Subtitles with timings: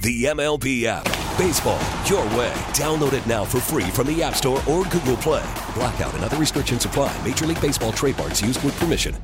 [0.00, 1.04] The MLB app.
[1.36, 2.52] Baseball, your way.
[2.70, 5.44] Download it now for free from the App Store or Google Play.
[5.74, 7.16] Blackout and other restrictions apply.
[7.26, 9.16] Major League Baseball trademarks used with permission.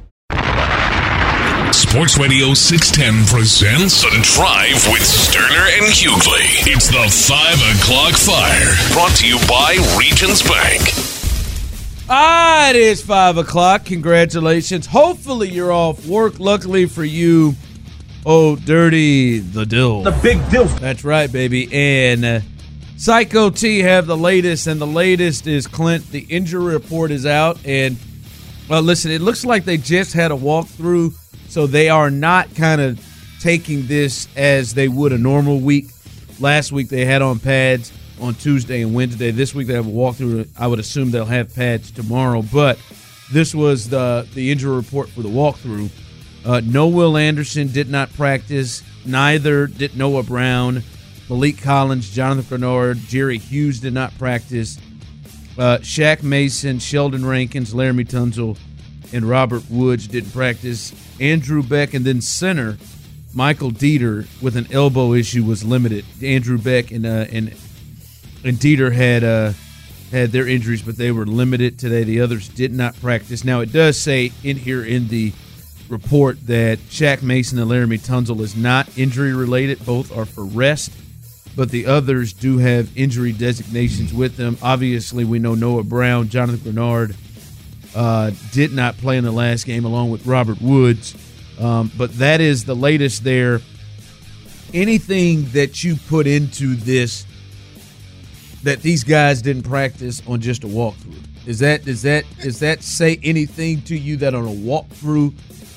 [1.72, 6.66] Sports Radio 610 presents The Drive with Stoerner and Hughley.
[6.66, 8.92] It's the 5 o'clock fire.
[8.92, 10.82] Brought to you by Regions Bank.
[12.08, 13.84] Ah, it is 5 o'clock.
[13.84, 14.86] Congratulations.
[14.86, 16.40] Hopefully, you're off work.
[16.40, 17.54] Luckily for you,
[18.26, 20.02] oh, dirty the dill.
[20.02, 20.64] The big deal.
[20.64, 21.68] That's right, baby.
[21.72, 22.40] And uh,
[22.96, 26.10] Psycho T have the latest, and the latest is Clint.
[26.10, 27.58] The injury report is out.
[27.64, 27.96] And,
[28.68, 31.14] well, listen, it looks like they just had a walkthrough
[31.54, 33.00] so they are not kind of
[33.38, 35.86] taking this as they would a normal week.
[36.40, 39.30] Last week they had on pads on Tuesday and Wednesday.
[39.30, 40.48] This week they have a walkthrough.
[40.58, 42.76] I would assume they'll have pads tomorrow, but
[43.32, 45.90] this was the the injury report for the walkthrough.
[46.44, 48.82] Uh, no Will Anderson did not practice.
[49.06, 50.82] Neither did Noah Brown.
[51.28, 54.78] Maliek Collins, Jonathan Greenard, Jerry Hughes did not practice.
[55.56, 58.58] Uh, Shaq Mason, Sheldon Rankins, Laremy Tunsil,
[59.12, 60.92] and Robert Woods didn't practice.
[61.20, 62.76] Andrew Beck and then center
[63.34, 66.04] Michael Deiter with an elbow issue was limited.
[66.22, 67.48] Andrew Beck and uh, and
[68.44, 69.52] and Deiter had uh,
[70.10, 72.04] had their injuries, but they were limited today.
[72.04, 73.44] The others did not practice.
[73.44, 75.32] Now it does say in here in the
[75.88, 79.84] report that Shaq Mason and Laremy Tunsil is not injury related.
[79.84, 80.92] Both are for rest,
[81.56, 84.56] but the others do have injury designations with them.
[84.62, 87.16] Obviously, we know Noah Brown, Jonathan Greenard
[87.94, 91.14] uh, did not play in the last game along with Robert Woods.
[91.60, 93.60] Um, but that is the latest there.
[94.72, 97.26] Anything that you put into this
[98.64, 102.82] that these guys didn't practice on just a walkthrough is that does that does that
[102.82, 105.32] say anything to you that on a walkthrough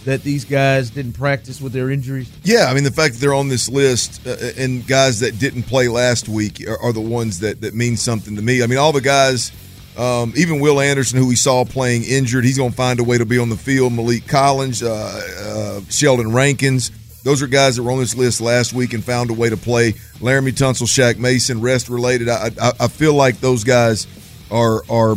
[0.07, 2.31] that these guys didn't practice with their injuries?
[2.43, 5.63] Yeah, I mean the fact that they're on this list uh, and guys that didn't
[5.63, 8.63] play last week are, are the ones that that mean something to me.
[8.63, 9.51] I mean all the guys
[9.97, 13.17] um, even Will Anderson, who we saw playing injured, he's going to find a way
[13.17, 13.93] to be on the field.
[13.93, 16.91] Maliek Collins, uh, uh, Sheldon Rankins,
[17.23, 19.57] those are guys that were on this list last week and found a way to
[19.57, 19.93] play.
[20.19, 22.29] Laremy Tunsil, Shaq Mason, rest related.
[22.29, 24.05] I, I, I feel like those guys
[24.51, 25.15] are are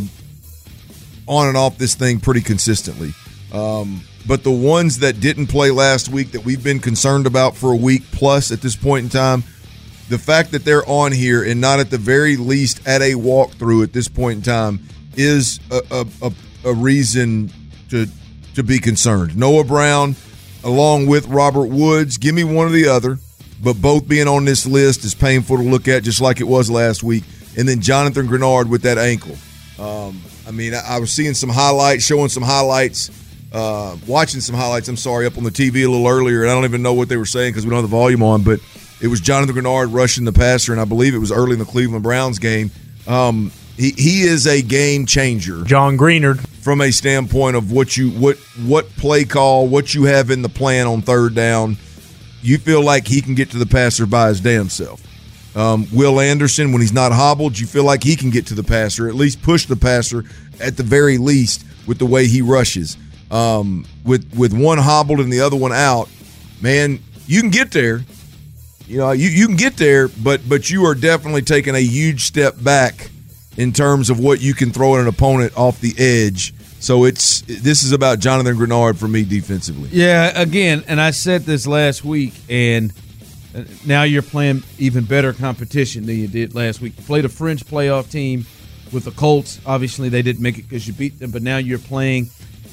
[1.27, 3.13] on and off this thing pretty consistently.
[3.53, 7.71] Um, but the ones that didn't play last week that we've been concerned about for
[7.71, 9.43] a week plus at this point in time–
[10.11, 13.81] the fact that they're on here and not at the very least at a walkthrough
[13.81, 14.81] at this point in time
[15.15, 16.31] is a, a,
[16.65, 17.49] a, reason
[17.89, 18.05] to
[18.53, 19.37] to be concerned.
[19.37, 20.17] Noah Brown,
[20.65, 23.19] along with Robert Woods, give me one or the other,
[23.63, 26.69] but both being on this list is painful to look at, just like it was
[26.69, 27.23] last week.
[27.57, 29.35] And then Jonathan Greenard with that ankle.
[29.79, 33.09] Um, I mean, I, I, was seeing some highlights, showing some highlights,
[33.51, 34.87] uh, watching some highlights.
[34.87, 37.09] I'm sorry, up on the TV a little earlier, and I don't even know what
[37.09, 38.59] they were saying because we don't have the volume on, but
[39.01, 41.65] it was Jonathan Greenard rushing the passer, and I believe it was early in the
[41.65, 42.71] Cleveland Browns game.
[43.07, 45.63] Um, he, he is a game changer.
[45.63, 46.47] John Greenard.
[46.61, 50.49] From a standpoint of what you what what play call, what you have in the
[50.49, 51.75] plan on third down,
[52.43, 55.01] you feel like he can get to the passer by his damn self.
[55.57, 58.63] Um, Will Anderson, when he's not hobbled, you feel like he can get to the
[58.63, 60.23] passer, at least push the passer
[60.59, 62.95] at the very least with the way he rushes.
[63.31, 66.09] Um, with with one hobbled and the other one out,
[66.61, 68.01] man, you can get there.
[68.87, 72.25] You know, you, you can get there, but but you are definitely taking a huge
[72.25, 73.09] step back
[73.55, 76.53] in terms of what you can throw at an opponent off the edge.
[76.81, 79.89] So it's this is about Jonathan Greenard for me defensively.
[79.91, 82.91] Yeah, again, and I said this last week, and
[83.85, 86.97] now you're playing even better competition than you did last week.
[86.97, 88.45] You played a French playoff team
[88.91, 89.59] with the Colts.
[89.65, 92.29] Obviously, they didn't make it because you beat them, but now you're playing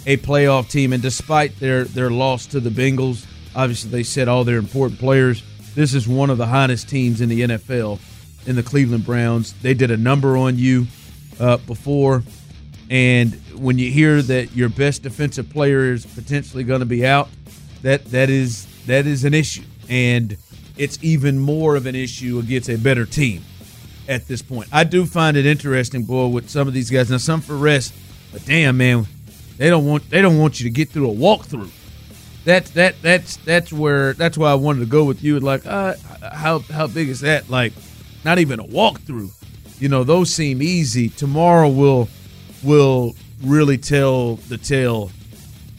[0.09, 4.43] a playoff team, and despite their their loss to the Bengals, obviously they said all
[4.43, 5.45] their important players
[5.79, 8.01] this is one of the hottest teams in the NFL
[8.47, 9.53] in the Cleveland Browns.
[9.63, 10.89] They did a number on you
[11.39, 12.25] uh, before,
[12.91, 17.29] and when you hear that your best defensive player is potentially going to be out,
[17.83, 20.37] that that is that is an issue, and
[20.77, 23.45] it's even more of an issue against a better team
[24.09, 24.69] at this point.
[24.73, 27.09] I do find it interesting, boy, with some of these guys.
[27.09, 27.95] Now, some for rest,
[28.33, 29.07] but damn, man,
[29.59, 31.71] they don't want they don't want you to get through a walkthrough
[32.45, 35.39] that's that that's that's where that's why I wanted to go with you.
[35.39, 35.95] Like, uh,
[36.33, 37.51] how how big is that?
[37.51, 37.75] Like,
[38.25, 39.31] not even a walkthrough.
[39.79, 41.11] You know, those seem easy.
[41.11, 42.09] Tomorrow will
[42.63, 43.15] will
[43.45, 45.11] really tell the tale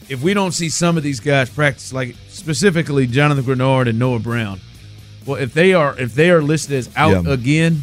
[0.08, 4.20] if we don't see some of these guys practice, like specifically Jonathan Greenard and Noah
[4.20, 4.60] Brown,
[5.26, 7.32] well, if they are if they are listed as out Yeah.
[7.32, 7.82] again,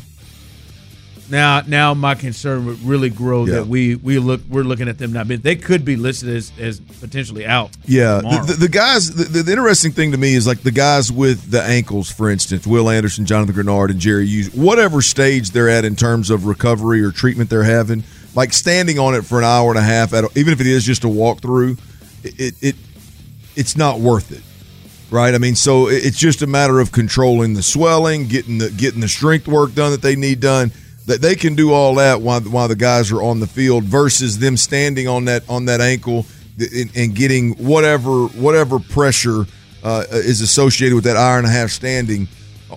[1.29, 3.55] now now my concern would really grow Yeah.
[3.55, 6.51] that we we look we're looking at them not being they could be listed as
[6.59, 7.71] as potentially out.
[7.85, 9.13] Yeah, the, the, the guys.
[9.13, 12.65] The, the, interesting thing to me is like the guys with the ankles, for instance,
[12.67, 14.53] Will Anderson, Jonathan Greenard, and Jerry Hughes.
[14.53, 18.03] Whatever stage they're at in terms of recovery or treatment they're having,
[18.35, 20.83] like standing on it for an hour and a half, at even if it is
[20.83, 21.77] just a walkthrough,
[22.23, 22.75] it, it it
[23.55, 24.43] it's not worth it,
[25.11, 25.33] right?
[25.33, 29.07] I mean, so it's just a matter of controlling the swelling, getting the getting the
[29.07, 30.71] strength work done that they need done.
[31.07, 34.39] That they can do all that while while the guys are on the field versus
[34.39, 36.25] them standing on that on that ankle
[36.59, 39.45] and, and getting whatever whatever pressure
[39.83, 42.27] uh, is associated with that hour and a half standing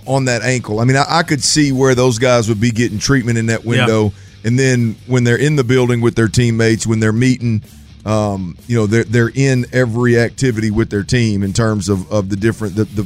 [0.07, 0.79] on that ankle.
[0.79, 3.65] I mean, I, I could see where those guys would be getting treatment in that
[3.65, 4.13] window,
[4.45, 7.63] and then when they're in the building with their teammates, when they're meeting,
[8.07, 12.29] um, you know, they're they're in every activity with their team in terms of, of
[12.29, 13.03] the different the the,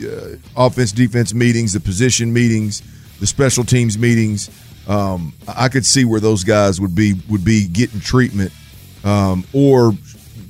[0.00, 2.82] the uh, offense defense meetings, the position meetings,
[3.20, 4.50] the special teams meetings.
[4.86, 8.52] Um, I could see where those guys would be would be getting treatment
[9.02, 9.92] um, or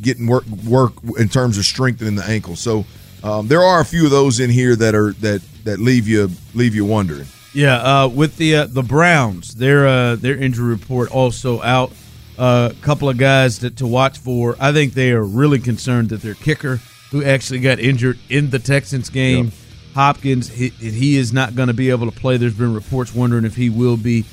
[0.01, 2.57] getting work work in terms of strengthening the ankle.
[2.57, 2.85] So
[3.23, 6.31] um, there are a few of those in here that are that that leave you
[6.55, 7.27] leave you wondering.
[7.53, 11.93] Yeah, uh, with the uh, the Browns, their uh, their injury report also out.
[12.37, 14.57] A couple of guys that to watch for.
[14.59, 16.81] I think they are really concerned that their kicker,
[17.13, 19.55] who actually got injured in the Texans game, Yep.
[19.95, 22.37] Hopkins, he, he is not going to be able to play.
[22.37, 24.25] There's been reports wondering if he will be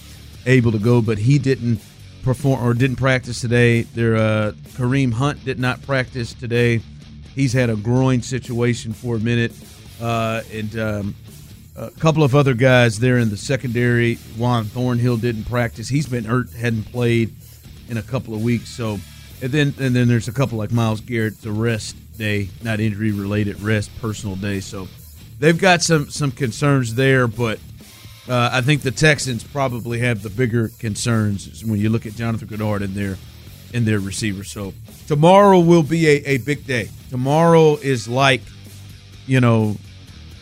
[0.46, 1.80] able to go, but he didn't
[2.24, 3.84] perform or didn't practice today.
[3.84, 6.82] Their uh, Kareem Hunt did not practice today.
[7.36, 9.54] He's had a groin situation for a minute,
[10.02, 11.16] uh, and um,
[11.76, 14.16] a couple of other guys there in the secondary.
[14.38, 15.88] Juan Thornhill didn't practice.
[15.88, 17.34] He's been hurt, hadn't played
[17.88, 18.70] in a couple of weeks.
[18.70, 19.00] So,
[19.42, 23.12] and then and then there's a couple like Myles Garrett, the rest day, not injury
[23.12, 24.60] related, rest personal day.
[24.60, 24.88] So,
[25.42, 27.60] they've got some some concerns there, but.
[28.30, 32.48] Uh, I think the Texans probably have the bigger concerns when you look at Jonathan
[32.48, 33.18] Greenard and their
[33.74, 34.52] and their receivers.
[34.52, 34.74] So
[35.08, 36.90] tomorrow will be a, a big day.
[37.10, 38.42] Tomorrow is like,
[39.26, 39.76] you know,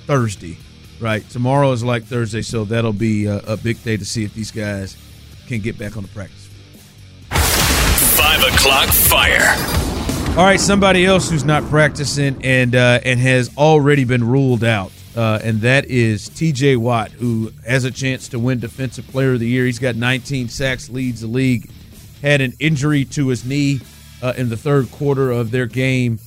[0.05, 0.57] Thursday,
[0.99, 1.27] right?
[1.29, 4.51] Tomorrow is like Thursday, so that'll be a, a big day to see if these
[4.51, 4.97] guys
[5.47, 6.49] can get back on the practice.
[7.29, 9.98] Five o'clock fire.
[10.39, 14.93] All right, somebody else who's not practicing and uh, and has already been ruled out,
[15.13, 16.77] uh, and that is T.J.
[16.77, 19.65] Watt, who has a chance to win Defensive Player of the Year.
[19.65, 21.69] He's got 19 sacks, leads the league.
[22.21, 23.81] Had an injury to his knee
[24.21, 26.19] uh, in the third quarter of their game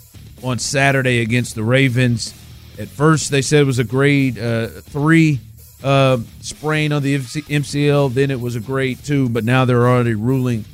[0.43, 2.35] on Saturday against the Ravens.
[2.79, 5.41] At first, they said it was a grade uh, three
[5.83, 8.13] uh, sprain on the MCL.
[8.13, 10.67] Then it was a grade two, but now they're already ruling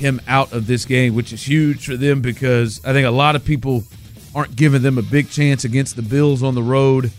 [0.00, 3.36] him out of this game, which is huge for them because I think a lot
[3.36, 3.84] of people
[4.34, 7.12] aren't giving them a big chance against the Bills on the road.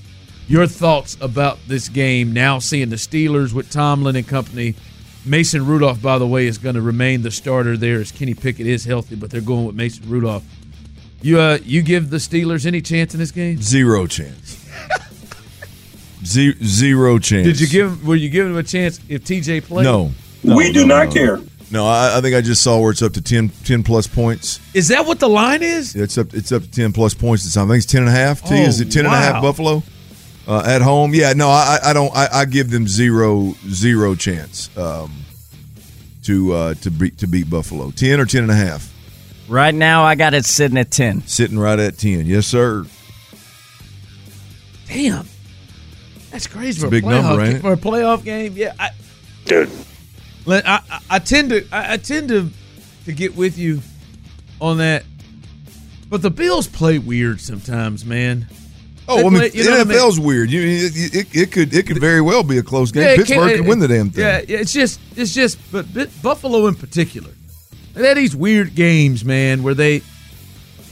[0.48, 4.76] Your thoughts about this game now seeing the Steelers with Tomlin and company.
[5.26, 8.66] Mason Rudolph, by the way, is going to remain the starter there as Kenny Pickett
[8.66, 10.44] is healthy, but they're going with Mason Rudolph.
[11.22, 13.62] You uh, you give the Steelers any chance in this game?
[13.62, 14.58] Zero chance.
[16.26, 17.46] Zero, zero chance.
[17.46, 18.06] Did you give?
[18.06, 19.84] Were you giving him a chance if TJ played?
[19.84, 20.12] No.
[20.44, 21.40] we do not care.
[21.72, 24.60] No, I, I think I just saw where it's up to 10, 10 plus points.
[24.74, 25.96] Is that what the line is?
[25.96, 26.34] It's up.
[26.34, 27.68] It's up to ten plus points this time.
[27.72, 28.42] I think it's ten and a half.
[28.42, 29.42] T Oh, is it ten and a half wow.
[29.42, 29.84] Buffalo
[30.48, 31.14] uh, at home?
[31.14, 31.32] Yeah.
[31.34, 32.14] No, I, I don't.
[32.16, 35.12] I, I give them zero zero chance um,
[36.24, 37.92] to uh, to beat to beat Buffalo.
[37.92, 38.92] Ten or ten and a half.
[39.48, 41.28] Right now, I got it sitting at 10.
[41.28, 42.26] Sitting right at ten.
[42.26, 42.86] Yes, sir.
[44.88, 45.26] Damn,
[46.32, 47.62] that's crazy for a big playoff number, ain't it?
[47.62, 48.54] for a playoff game.
[48.56, 48.90] Yeah, I,
[49.46, 49.91] Dude, Let-
[50.48, 52.50] I, I, I tend to I, I tend to
[53.06, 53.82] to get with you
[54.60, 55.04] on that,
[56.10, 58.48] but the Bills play weird sometimes, man.
[59.08, 59.98] Oh, They I mean, play- you know what I mean?
[59.98, 60.52] NFL's weird.
[60.52, 63.04] You, it, it, it could it could very well be a close game.
[63.04, 64.24] Yeah, Pittsburgh could win the damn thing.
[64.24, 67.32] Yeah, yeah, it's just it's just but Bu- Buffalo in particular.
[67.94, 70.02] They had these weird games, man, where they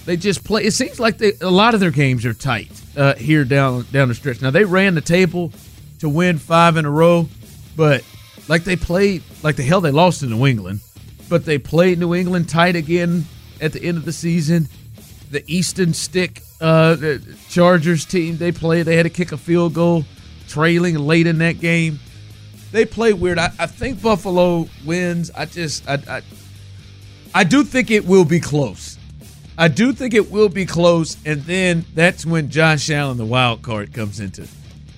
[0.05, 0.63] they just play.
[0.65, 4.07] It seems like they, a lot of their games are tight uh, here down down
[4.09, 4.41] the stretch.
[4.41, 5.53] Now they ran the table
[5.99, 7.29] to win five in a row,
[7.77, 8.03] but
[8.49, 10.81] like they played like the hell they lost to New England,
[11.29, 13.23] but they played New England tight again
[13.61, 14.67] at the end of the season.
[15.31, 19.73] The Easton Stick uh, the Chargers team they played, they had to kick a field
[19.73, 20.03] goal,
[20.47, 21.99] trailing late in that game.
[22.71, 23.39] They play weird.
[23.39, 25.31] I, I think Buffalo wins.
[25.31, 26.21] I just I, I
[27.33, 28.97] I do think it will be close.
[29.57, 33.61] I do think it will be close, and then that's when Josh Allen, the wild
[33.61, 34.47] card, comes into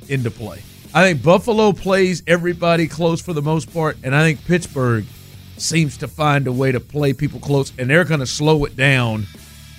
[0.08, 0.62] into play.
[0.94, 5.06] I think Buffalo plays everybody close for the most part, and I think Pittsburgh
[5.58, 8.76] seems to find a way to play people close, and they're going to slow it
[8.76, 9.26] down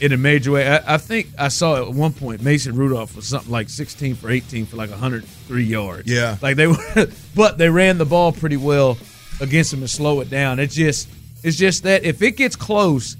[0.00, 0.66] in a major way.
[0.66, 4.30] I, I think I saw at one point Mason Rudolph was something like 16 for
[4.30, 6.10] 18 for like 103 yards.
[6.10, 6.38] Yeah.
[6.40, 6.76] like they were,
[7.36, 8.96] but they ran the ball pretty well
[9.40, 10.58] against them to slow it down.
[10.58, 11.08] It's just,
[11.44, 13.16] it's just that if it gets close,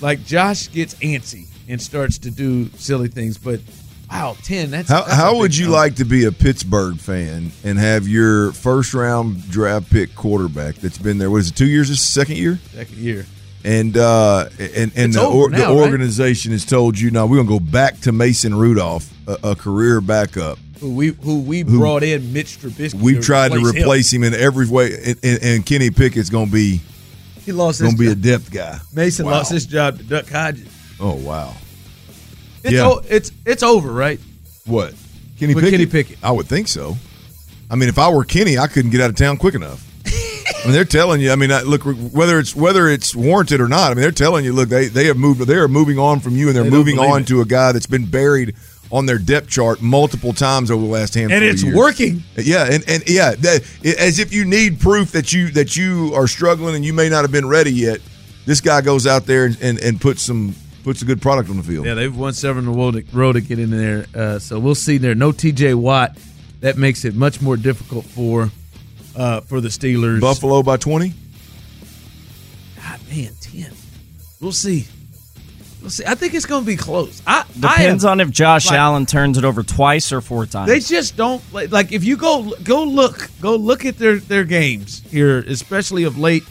[0.00, 3.38] like Josh gets antsy and starts to do silly things.
[3.38, 3.60] But
[4.10, 4.70] wow, 10.
[4.70, 5.76] That's How, that's how would you number.
[5.78, 10.98] like to be a Pittsburgh fan and have your first round draft pick quarterback that's
[10.98, 11.30] been there?
[11.30, 11.56] What is it?
[11.56, 11.88] Two years?
[11.88, 13.26] This is second year, second year?
[13.64, 15.82] and uh, and and It's the, or, now, the right?
[15.82, 20.00] organization has told you, now we're gonna go back to Mason Rudolph, a, a career
[20.00, 20.58] backup.
[20.80, 22.94] Who we who we brought in Mitch Trubisky.
[22.94, 24.24] We've tried to replace him.
[24.24, 26.80] in every way, and, and, and Kenny Pickett's gonna be
[27.44, 28.22] He lost his gonna be a job.
[28.22, 28.78] depth guy.
[28.94, 29.32] Mason Wow.
[29.32, 30.68] lost his job to Duck Hodges.
[30.98, 31.52] Oh wow,
[32.64, 32.86] It's Yeah.
[32.88, 34.20] o- it's it's over, right?
[34.66, 34.94] what
[35.38, 35.78] Kenny With Pickett?
[35.78, 36.18] Kenny Pickett.
[36.22, 36.96] I would think so.
[37.70, 39.86] I mean, if I were Kenny, I couldn't get out of town quick enough.
[40.06, 41.32] I mean, they're telling you.
[41.32, 43.90] I mean, look, whether it's whether it's warranted or not.
[43.90, 44.52] I mean, they're telling you.
[44.52, 45.40] Look, they they have moved.
[45.40, 47.28] They are moving on from you, and they're They moving on it.
[47.28, 48.54] to a guy that's been buried
[48.92, 51.36] on their depth chart multiple times over the last handful.
[51.36, 51.76] And it's years.
[51.76, 52.24] working.
[52.36, 53.62] Yeah, and, and yeah, that,
[53.98, 57.22] as if you need proof that you that you are struggling and you may not
[57.22, 58.00] have been ready yet.
[58.46, 60.54] This guy goes out there and, and, and puts some
[60.90, 61.86] puts a good product on the field.
[61.86, 64.06] Yeah, they've won seven in a row to, row to get in there.
[64.12, 65.14] Uh, so we'll see there.
[65.14, 65.74] No T.J.
[65.74, 66.18] Watt.
[66.62, 68.50] That makes it much more difficult for
[69.16, 70.20] uh, for the Steelers.
[70.20, 71.14] Buffalo by twenty.
[72.76, 73.72] God, man, ten.
[74.40, 74.88] We'll see.
[75.80, 76.04] We'll see.
[76.04, 77.22] I think it's going to be close.
[77.24, 80.44] I Depends I am, on if Josh like- Allen turns it over twice or four
[80.44, 80.68] times.
[80.68, 84.42] They just don't like, like if you go go look go look at their their
[84.44, 86.42] games here, especially of late.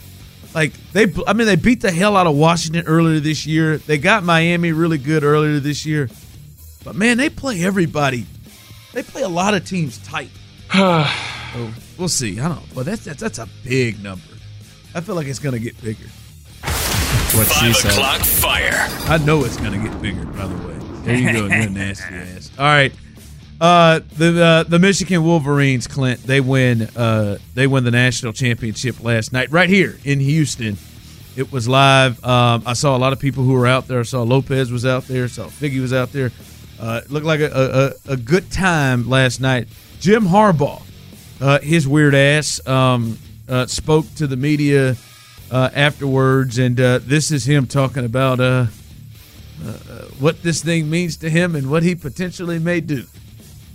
[0.54, 3.78] Like they, I mean, they beat the hell out of Washington earlier this year.
[3.78, 6.08] They got Miami really good earlier this year,
[6.84, 8.26] but man, they play everybody.
[8.92, 10.30] They play a lot of teams tight.
[10.72, 12.40] so we'll see.
[12.40, 12.56] I don't.
[12.56, 12.62] know.
[12.74, 14.24] But that's, that's that's a big number.
[14.94, 16.06] I feel like it's going to get bigger.
[16.62, 17.92] what she Five said.
[17.92, 18.88] o'clock fire.
[19.08, 20.24] I know it's going to get bigger.
[20.26, 21.46] By the way, there you go.
[21.46, 22.50] You're a nasty ass.
[22.58, 22.92] All right.
[23.60, 26.82] Uh, the uh, the Michigan Wolverines, Clint, they win.
[26.96, 30.78] Uh, they win the national championship last night, right here in Houston.
[31.36, 32.24] It was live.
[32.24, 34.00] Um, I saw a lot of people who were out there.
[34.00, 35.24] I saw Lopez was out there.
[35.24, 36.32] I Saw Figgy was out there.
[36.80, 39.68] Uh, it looked like a, a, a good time last night.
[40.00, 40.82] Jim Harbaugh,
[41.40, 44.96] uh, his weird ass, um, uh, spoke to the media
[45.50, 48.66] uh, afterwards, and uh, this is him talking about uh,
[50.18, 53.04] what this thing means to him and what he potentially may do.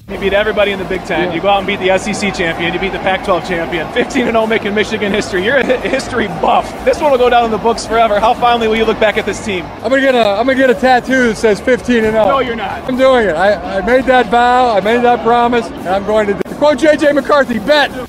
[0.07, 1.33] You beat everybody in the Big Ten.
[1.33, 2.71] You go out and beat the SEC champion.
[2.71, 3.91] You beat the Pac-12 champion.
[3.91, 5.43] 15 and 0, making Michigan history.
[5.43, 6.69] You're a history buff.
[6.85, 8.19] This one will go down in the books forever.
[8.19, 9.65] How finally will you look back at this team?
[9.65, 12.25] I'm gonna get a I'm gonna get a tattoo that says 15 and 0.
[12.25, 12.83] No, you're not.
[12.83, 13.35] I'm doing it.
[13.35, 14.75] I, I made that vow.
[14.75, 17.11] I made that promise, and I'm going to, do- to quote J.J.
[17.13, 17.57] McCarthy.
[17.57, 18.07] Bet.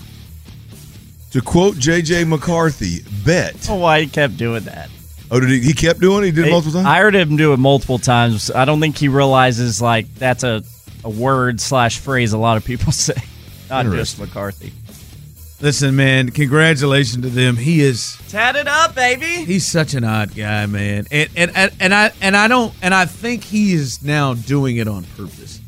[1.31, 2.25] To quote J.J.
[2.25, 3.69] McCarthy, bet.
[3.71, 4.91] Oh, why he kept doing that.
[5.31, 5.61] Oh, did he?
[5.61, 6.27] He kept doing it.
[6.27, 6.87] He did it multiple times.
[6.87, 8.51] I heard him do it multiple times.
[8.51, 10.63] I don't think he realizes like that's a,
[11.07, 13.15] a word slash phrase a lot of people say,
[13.71, 14.73] not just McCarthy.
[15.61, 17.57] Listen, man, congratulations to them.
[17.57, 19.45] He is Tat it up, baby.
[19.45, 21.07] he's such an odd guy, man.
[21.11, 24.77] And and and, and I and I don't and I think he is now doing
[24.77, 25.61] it on purpose.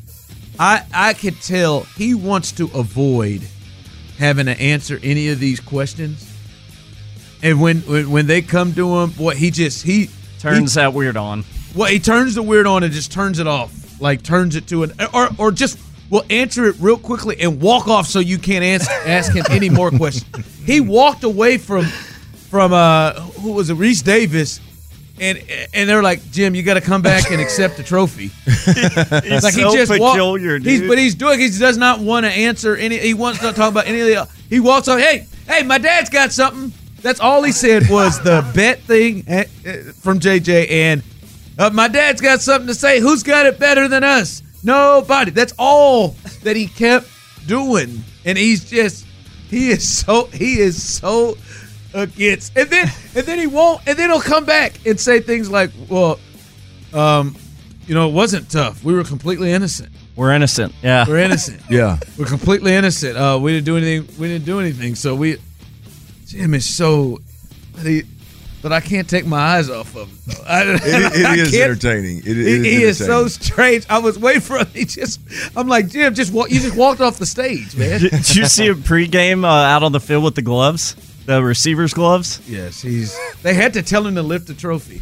[0.59, 3.41] I I could tell he wants to avoid
[4.19, 6.25] having to answer any of these questions.
[7.41, 11.17] And when when, when they come to him, boy, he just he Turns that weird
[11.17, 11.43] on.
[11.75, 14.83] Well, he turns the weird on and just turns it off, like turns it to
[14.83, 15.79] an or or just
[16.09, 19.69] will answer it real quickly and walk off so you can't ask ask him any
[19.69, 20.45] more questions.
[20.65, 21.85] He walked away from
[22.49, 24.59] from uh who was it Rece Davis.
[25.21, 25.37] And,
[25.73, 28.27] and they're like, Jim, you got to come back and accept the trophy.
[28.45, 30.65] He's like so he just peculiar, dude.
[30.65, 31.41] He's, but he's doing.
[31.41, 32.97] He does not want to answer any.
[32.97, 34.29] He wants to talk about any of the.
[34.49, 34.97] He walks on.
[34.97, 36.71] Hey, hey, my dad's got something.
[37.01, 41.03] That's all he said was the bet thing eh, eh, from JJ, and
[41.59, 42.99] uh, my dad's got something to say.
[42.99, 44.41] Who's got it better than us?
[44.63, 45.31] Nobody.
[45.31, 47.07] That's all that he kept
[47.45, 49.05] doing, and he's just.
[49.49, 50.25] He is so.
[50.25, 51.37] He is so
[51.93, 52.57] against.
[52.57, 53.81] And then and then he won't.
[53.87, 56.19] And then he'll come back and say things like, "Well,
[56.93, 57.35] um,
[57.87, 58.83] you know, it wasn't tough.
[58.83, 59.89] We were completely innocent.
[60.15, 60.75] We're innocent.
[60.83, 61.05] Yeah.
[61.07, 61.61] We're innocent.
[61.69, 61.97] yeah.
[62.17, 63.17] We're completely innocent.
[63.17, 64.15] Uh, we didn't do anything.
[64.19, 64.95] We didn't do anything.
[64.95, 65.37] So we,
[66.27, 67.19] Jim is so,
[67.81, 68.03] he,
[68.61, 70.35] but I can't take my eyes off of him.
[70.47, 72.19] I, It, it I is entertaining.
[72.19, 73.85] It, it He, is he is so strange.
[73.89, 74.67] I was waiting for him.
[74.73, 75.19] He just,
[75.55, 76.49] I'm like Jim, just walk.
[76.51, 77.99] You just walked off the stage, man.
[78.01, 81.93] Did you see him pregame uh, out on the field with the gloves, the receivers'
[81.93, 82.41] gloves?
[82.47, 83.17] yes, he's.
[83.43, 85.01] They had to tell him to lift the trophy.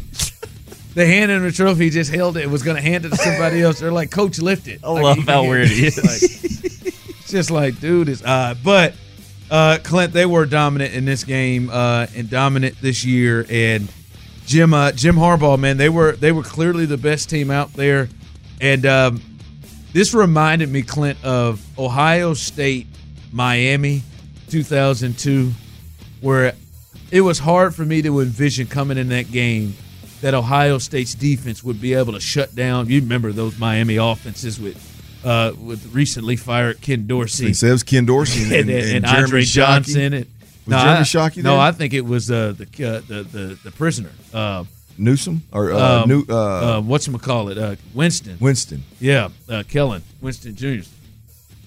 [0.94, 1.84] They handed him the trophy.
[1.84, 2.48] He just held it.
[2.50, 3.78] Was going to hand it to somebody else.
[3.78, 4.80] They're like, Coach, lift it.
[4.82, 5.98] I Like, love you how can't- weird he is.
[5.98, 8.58] It's just like, dude, is odd.
[8.64, 8.94] But
[9.50, 13.46] uh, Clint, they were dominant in this game uh, and dominant this year.
[13.48, 13.90] And
[14.46, 18.08] Jim uh, Jim Harbaugh, man, they were they were clearly the best team out there,
[18.60, 19.22] and um,
[19.92, 22.86] this reminded me, Clint, of Ohio State,
[23.32, 24.02] Miami,
[24.48, 25.50] 2002,
[26.20, 26.54] where
[27.10, 29.74] it was hard for me to envision coming in that game
[30.20, 32.88] that Ohio State's defense would be able to shut down.
[32.88, 34.76] You remember those Miami offenses with
[35.24, 37.48] uh, with recently fired Ken Dorsey.
[37.48, 39.42] He says Ken Dorsey and, and, and, and Andre.
[39.42, 40.12] Johnson.
[40.14, 40.26] And,
[40.66, 41.58] Was Jeremy Shockey No.
[41.58, 44.10] I think it was uh, the, uh, the the the prisoner.
[44.32, 44.64] Uh,
[44.98, 47.58] Newsom or uh, um, New, uh, uh, what's call it?
[47.58, 48.36] Uh, Winston.
[48.40, 48.82] Winston.
[49.00, 50.88] Yeah, uh, Kellen Winston Jr.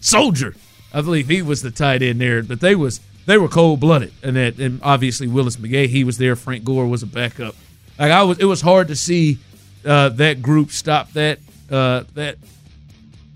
[0.01, 0.55] Soldier,
[0.93, 2.43] I believe he was the tight end there.
[2.43, 6.17] But they was they were cold blooded, and that and obviously Willis McGahee he was
[6.17, 6.36] there.
[6.36, 7.55] Frank Gore was a backup.
[7.98, 9.38] Like I was, it was hard to see
[9.86, 11.39] uh, that group stop that
[11.70, 12.38] uh, that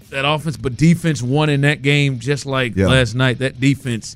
[0.10, 2.88] that offense, but defense won in that game just like Yeah.
[2.88, 3.40] last night.
[3.40, 4.16] That defense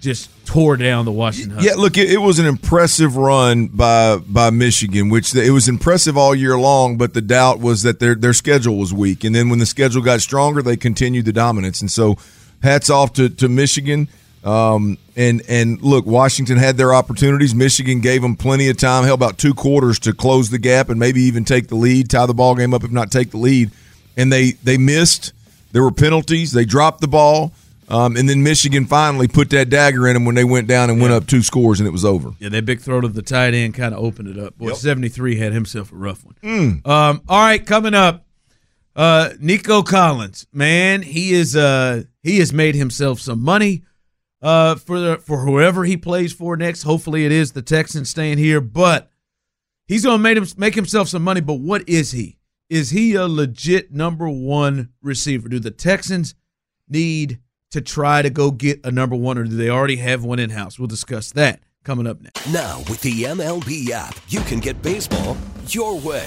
[0.00, 1.58] just tore down the Washington.
[1.60, 6.16] Yeah, look, it, it was an impressive run by by Michigan, which it was impressive
[6.16, 6.96] all year long.
[6.96, 10.02] But the doubt was that their their schedule was weak, and then when the schedule
[10.02, 11.80] got stronger, they continued the dominance.
[11.80, 12.16] And so,
[12.62, 14.08] hats off to to Michigan.
[14.44, 17.54] Um, and and look, Washington had their opportunities.
[17.54, 20.98] Michigan gave them plenty of time, held about two quarters to close the gap and
[21.00, 23.72] maybe even take the lead, tie the ball game up, if not take the lead.
[24.18, 25.32] And they they missed.
[25.72, 26.52] There were penalties.
[26.52, 27.52] They dropped the ball.
[27.90, 31.00] Um, and then Michigan finally put that dagger in them when they went down and
[31.00, 32.32] went up two scores, and it was over.
[32.38, 34.58] Yeah, that big throw to the tight end kind of opened it up.
[34.58, 34.76] Boy, Yep.
[34.76, 36.82] 73 had himself a rough one.
[36.84, 38.26] Um, all right, coming up,
[38.94, 40.46] uh, Nico Collins.
[40.52, 43.84] Man, he is uh, he has made himself some money
[44.42, 46.82] uh, for the, for whoever he plays for next.
[46.82, 49.10] Hopefully, it is the Texans staying here, but
[49.86, 51.40] he's going to make him make himself some money.
[51.40, 52.36] But what is he?
[52.70, 55.48] Is he a legit number one receiver?
[55.48, 56.34] Do the Texans
[56.86, 60.38] need to try to go get a number one, or do they already have one
[60.38, 60.78] in house?
[60.78, 62.46] We'll discuss that coming up next.
[62.52, 65.36] Now, with the MLB app, you can get baseball
[65.68, 66.26] your way.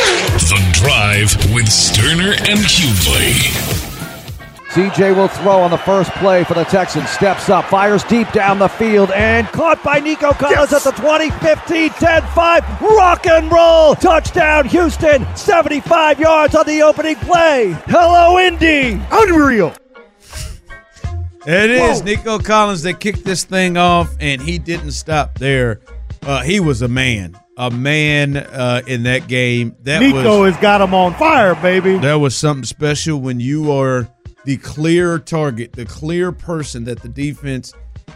[0.49, 3.81] The Drive with Stoerner and Hughley.
[4.71, 7.09] CJ will throw on the first play for the Texans.
[7.09, 11.29] Steps up, fires deep down the field, and caught by Nico Collins at the 20,
[11.29, 12.81] 15, 10, 5.
[12.81, 13.93] Rock and roll!
[13.95, 15.25] Touchdown, Houston!
[15.35, 17.77] 75 yards on the opening play.
[17.85, 18.99] Hello, Indy!
[19.11, 19.73] Unreal!
[21.45, 25.81] It is Nico Collins that kicked this thing off, and he didn't stop there.
[26.23, 29.75] Uh, he was a man, a man uh, in that game.
[29.83, 31.99] That Nico was has got him on fire, baby.
[31.99, 34.09] that was something special when you are
[34.45, 37.71] the clear target, the clear person that the defense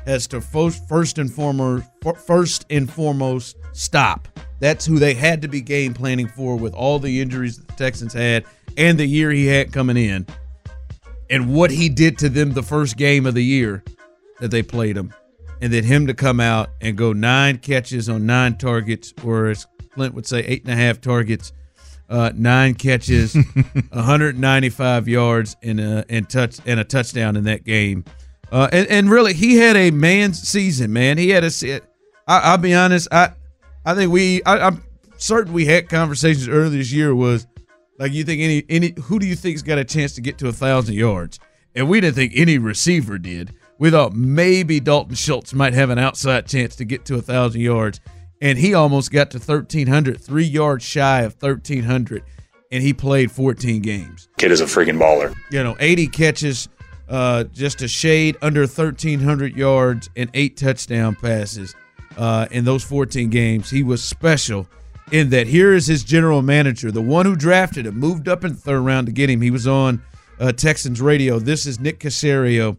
[0.07, 1.85] has to first, and foremost,
[2.25, 4.27] first and foremost stop.
[4.59, 7.73] That's who they had to be game planning for with all the injuries that the
[7.73, 8.45] Texans had
[8.77, 10.25] and the year he had coming in,
[11.29, 13.83] and what he did to them the first game of the year
[14.39, 15.13] that they played him,
[15.61, 19.67] and then him to come out and go nine catches on nine targets, or as
[19.93, 21.53] Clint would say, eight and a half targets
[22.09, 23.35] uh, nine catches,
[23.89, 28.05] 195 yards, and a and touch and a touchdown in that game.
[28.51, 31.17] Uh, and, and really, he had a man's season, man.
[31.17, 31.81] He had a.
[32.27, 33.07] I, I'll be honest.
[33.11, 33.31] I
[33.85, 34.43] I think we.
[34.43, 34.83] I, I'm
[35.17, 37.15] certain we had conversations earlier this year.
[37.15, 37.47] Was
[37.97, 40.47] like you think any any who do you think's got a chance to get to
[40.47, 41.39] a thousand yards?
[41.73, 43.53] And we didn't think any receiver did.
[43.77, 47.61] We thought maybe Dalton Schultz might have an outside chance to get to a thousand
[47.61, 47.99] yards,
[48.41, 52.23] and he almost got to 1300, three yards shy of 1300,
[52.71, 54.29] and he played 14 games.
[54.37, 55.35] Kid is a freaking baller.
[55.51, 56.69] You know, 80 catches,
[57.09, 61.75] uh, just a shade under 1300 yards, and eight touchdown passes
[62.17, 63.69] uh, in those 14 games.
[63.69, 64.67] He was special
[65.11, 68.53] in that here is his general manager, the one who drafted him, moved up in
[68.53, 69.41] the third round to get him.
[69.41, 70.01] He was on
[70.39, 71.39] uh, Texans radio.
[71.39, 72.77] This is Nick Caserio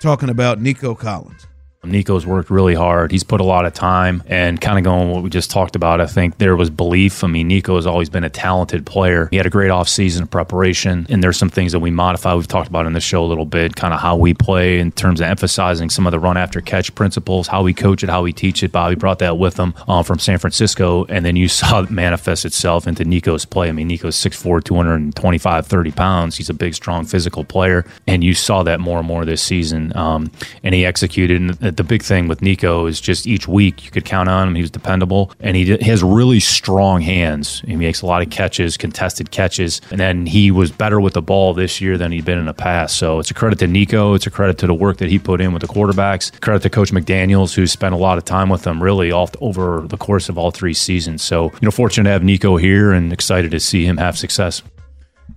[0.00, 1.46] talking about Nico Collins.
[1.84, 3.12] Nico's worked really hard.
[3.12, 6.00] He's put a lot of time and kind of going what we just talked about.
[6.00, 7.22] I think there was belief.
[7.22, 9.28] I mean, Nico has always been a talented player.
[9.30, 12.34] He had a great offseason of preparation, and there's some things that we modify.
[12.34, 14.90] We've talked about in the show a little bit, kind of how we play in
[14.90, 18.22] terms of emphasizing some of the run after catch principles, how we coach it, how
[18.22, 18.72] we teach it.
[18.72, 22.44] Bobby brought that with him uh, from San Francisco, and then you saw it manifest
[22.44, 23.68] itself into Nico's play.
[23.68, 26.36] I mean, Nico's 6'4, 225, 30 pounds.
[26.36, 29.96] He's a big, strong, physical player, and you saw that more and more this season.
[29.96, 30.32] Um,
[30.64, 31.67] and he executed.
[31.70, 34.54] The big thing with Nico is just each week you could count on him.
[34.54, 37.60] He was dependable, and he, d- he has really strong hands.
[37.60, 41.22] He makes a lot of catches, contested catches, and then he was better with the
[41.22, 42.96] ball this year than he'd been in the past.
[42.96, 44.14] So it's a credit to Nico.
[44.14, 46.40] It's a credit to the work that he put in with the quarterbacks.
[46.40, 49.86] Credit to Coach McDaniels, who spent a lot of time with them really all over
[49.86, 51.22] the course of all three seasons.
[51.22, 54.62] So you know, fortunate to have Nico here, and excited to see him have success.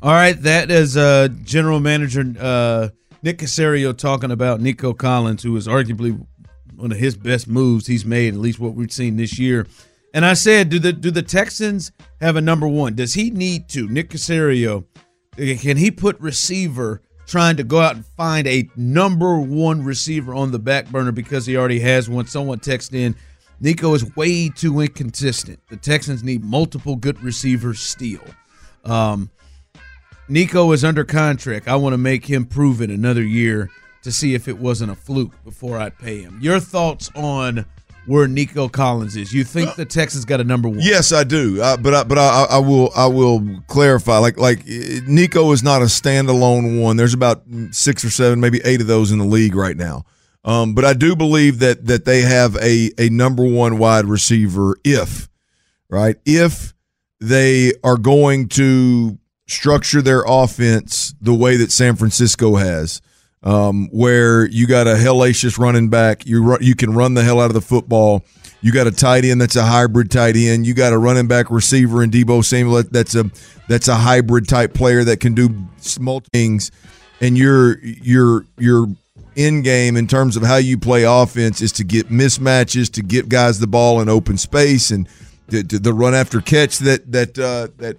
[0.01, 2.89] All right, that is uh, General Manager uh,
[3.23, 6.25] Nick Caserio talking about Nico Collins, who is arguably
[6.75, 9.67] one of his best moves he's made, at least what we've seen this year.
[10.13, 12.95] And I said, do the do the Texans have a number one?
[12.95, 13.87] Does he need to?
[13.87, 14.85] Nick Caserio,
[15.37, 20.51] can he put receiver trying to go out and find a number one receiver on
[20.51, 22.25] the back burner because he already has one?
[22.25, 23.15] Someone texted in,
[23.61, 25.59] Nico is way too inconsistent.
[25.69, 28.23] The Texans need multiple good receivers still.
[28.83, 29.29] Um,
[30.31, 31.67] Nico is under contract.
[31.67, 33.69] I want to make him prove it another year
[34.03, 36.39] to see if it wasn't a fluke before I pay him.
[36.41, 37.65] Your thoughts on
[38.05, 39.33] where Nico Collins is?
[39.33, 40.79] You think the Texans got a number one?
[40.81, 41.61] Yes, I do.
[41.61, 44.19] Uh, but I, but I, I will I will clarify.
[44.19, 46.95] Like like Nico is not a standalone one.
[46.95, 50.05] There's about six or seven, maybe eight of those in the league right now.
[50.43, 54.77] Um, but I do believe that that they have a a number one wide receiver
[54.83, 55.29] if
[55.89, 56.73] right if
[57.19, 59.19] they are going to
[59.51, 63.01] structure their offense the way that San Francisco has,
[63.43, 67.39] um, where you got a hellacious running back, you run, you can run the hell
[67.39, 68.23] out of the football.
[68.61, 70.67] You got a tight end that's a hybrid tight end.
[70.67, 73.29] You got a running back receiver in Deebo Samuel that's a
[73.67, 75.49] that's a hybrid type player that can do
[75.99, 76.71] multiple things.
[77.19, 78.87] And your your your
[79.35, 83.29] end game in terms of how you play offense is to get mismatches, to get
[83.29, 85.07] guys the ball in open space, and
[85.47, 87.97] the, the run after catch that that uh, that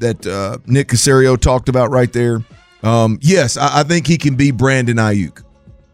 [0.00, 2.44] that uh, Nick Caserio talked about right there.
[2.82, 5.42] Um, yes, I, I think he can be Brandon Aiyuk.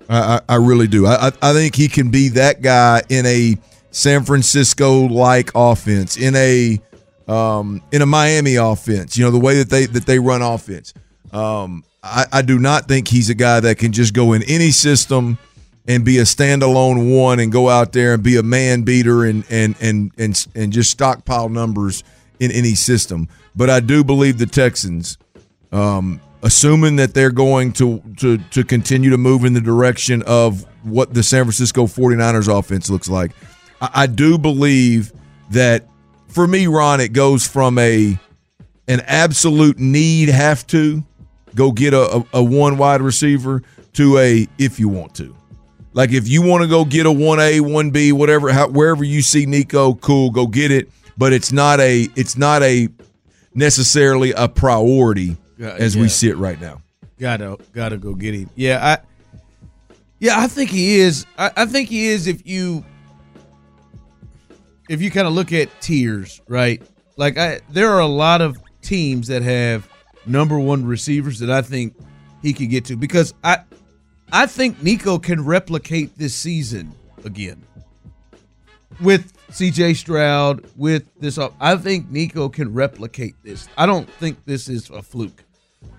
[0.09, 1.07] I, I, really do.
[1.07, 3.57] I, I- I think he can be that guy in a
[3.91, 6.81] San Francisco like offense, in a
[7.29, 9.17] um, in a Miami offense.
[9.17, 10.93] You know the way that they that they run offense.
[11.33, 14.71] Um, I, I do not think he's a guy that can just go in any
[14.71, 15.39] system
[15.87, 19.45] and be a standalone one and go out there and be a man beater and
[19.51, 22.03] and and and and just stockpile numbers
[22.41, 23.29] in any system.
[23.55, 25.19] But I do believe the Texans,
[25.73, 30.67] um, assuming that they're going to to to continue to move in the direction of
[30.83, 33.33] what the San Francisco 49ers offense looks like,
[33.81, 35.13] I, I do believe
[35.51, 35.87] that
[36.29, 38.19] for me, Ron, it goes from a
[38.89, 41.05] an absolute need have to
[41.55, 43.63] go get a, a, a one wide receiver
[43.95, 45.37] to a if you want to.
[45.95, 49.45] Like if you want to go get a 1A, 1B, whatever how, wherever you see
[49.45, 52.89] Nico, cool, go get it, but it's not a it's not a
[53.55, 56.03] necessarily a priority as yeah.
[56.03, 56.83] we sit right now.
[57.19, 58.51] Gotta gotta go get him.
[58.57, 58.99] Yeah, I
[60.19, 61.27] yeah, I think he is.
[61.39, 62.85] I, I think he is if you
[64.89, 66.83] if you kind of look at tiers, right?
[67.17, 69.89] Like I there are a lot of teams that have
[70.27, 71.95] number one receivers that I think
[72.43, 73.59] he could get to because I
[74.33, 77.65] I think Nico can replicate this season again
[79.01, 83.69] with CJ Stroud with this I think Nico can replicate this.
[83.77, 85.45] I don't think this is a fluke.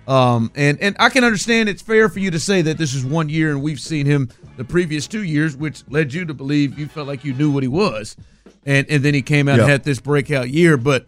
[0.07, 3.05] Um, and and I can understand it's fair for you to say that this is
[3.05, 6.77] one year and we've seen him the previous two years, which led you to believe
[6.77, 8.17] you felt like you knew what he was,
[8.65, 10.75] and and then he came out and had this breakout year.
[10.75, 11.05] But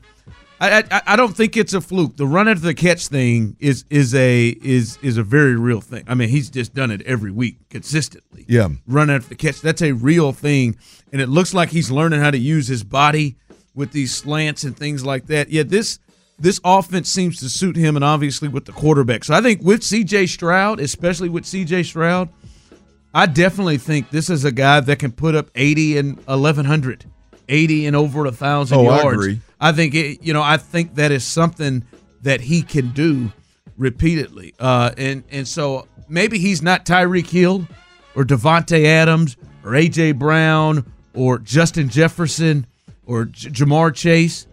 [0.61, 2.15] I, I I don't think it's a fluke.
[2.15, 6.05] The run after the catch thing is is a is is a very real thing.
[6.07, 8.45] I mean, he's just done it every week consistently.
[8.47, 8.69] Yeah.
[8.87, 9.59] run after the catch.
[9.59, 10.77] That's a real thing,
[11.15, 13.37] and it looks like he's learning how to use his body
[13.73, 15.49] with these slants and things like that.
[15.49, 15.97] Yeah, this
[16.37, 19.23] this offense seems to suit him, and obviously with the quarterback.
[19.23, 20.25] So I think with C.J.
[20.27, 21.83] Stroud, especially with C.J.
[21.83, 22.27] Stroud,
[23.13, 27.05] I definitely think this is a guy that can put up 80 and 1100,
[27.47, 29.15] 80 and over a thousand Oh, I yards.
[29.15, 29.39] agree.
[29.61, 31.85] I think it, you know, I think that is something
[32.23, 33.31] that he can do
[33.77, 34.53] repeatedly.
[34.59, 37.65] Uh, and and so maybe he's not Tyreek Hill
[38.15, 42.67] or Davante Adams or AJ Brown or Justin Jefferson
[43.05, 44.47] or J- Ja'Marr Chase.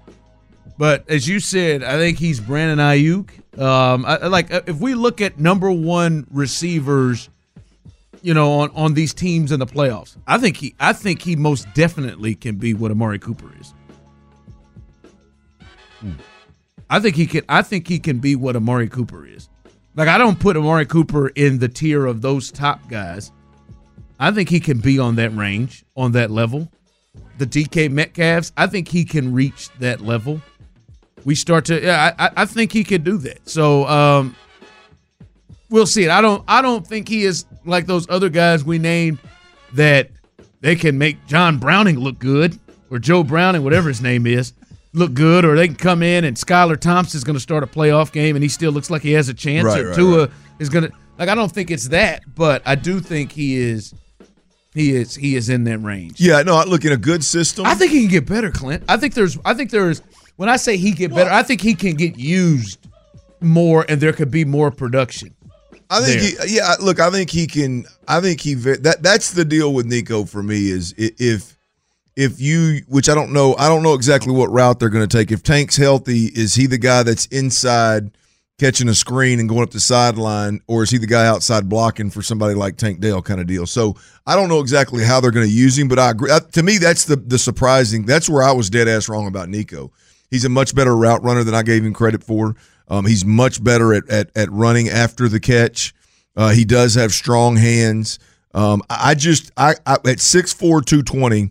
[0.78, 3.60] But as you said, I think he's Brandon Aiyuk.
[3.60, 7.28] Um, I, like uh, if we look at number one receivers,
[8.22, 11.36] you know, on, on these teams in the playoffs, I think he I think he
[11.36, 13.74] most definitely can be what Amari Cooper is.
[16.88, 17.42] I think he can.
[17.48, 19.48] I think he can be what Amari Cooper is.
[19.94, 23.30] Like I don't put Amari Cooper in the tier of those top guys.
[24.22, 26.70] I think he can be on that range, on that level.
[27.38, 30.40] The DK Metcalfs, I think he can reach that level.
[31.24, 33.48] We start to, yeah, I, I- think he could do that.
[33.48, 34.36] So um,
[35.70, 36.10] we'll see it.
[36.10, 39.18] I don't, I don't think he is like those other guys we named
[39.74, 40.10] that
[40.60, 42.58] they can make John Browning look good
[42.90, 44.52] or Joe Browning, whatever his name is,
[44.92, 48.12] look good, or they can come in and Skylar Thompson's going to start a playoff
[48.12, 50.30] game and he still looks like he has a chance, Right, or right, Tua right.
[50.60, 51.28] is going to like.
[51.28, 53.94] I don't think it's that, but I do think he is.
[54.74, 56.18] He is he is in that range.
[56.18, 57.66] Yeah, no, I look in a good system.
[57.66, 58.84] I think he can get better, Clint.
[58.88, 60.00] I think there's I think there's
[60.36, 62.78] when I say he get better, I think he can get used
[63.40, 65.34] more and there could be more production.
[65.90, 66.74] I think he, yeah.
[66.80, 67.84] Look, I think he can.
[68.08, 71.58] I think he that that's the deal with Nico for me is if
[72.16, 73.54] if you which I don't know.
[73.58, 75.30] I don't know exactly what route they're going to take.
[75.30, 78.10] If Tank's healthy, is he the guy that's inside
[78.62, 82.10] catching a screen and going up the sideline, or is he the guy outside blocking
[82.10, 83.66] for somebody like Tank Dell kind of deal?
[83.66, 86.30] So I don't know exactly how they're going to use him, but I agree.
[86.52, 88.06] To me, that's the the surprising.
[88.06, 89.90] That's where I was dead ass wrong about Nico.
[90.30, 92.54] He's a much better route runner than I gave him credit for.
[92.86, 95.92] Um, he's much better at, at at running after the catch.
[96.36, 98.20] Uh, he does have strong hands.
[98.54, 101.50] Um, I just I, I at 6'4", 220,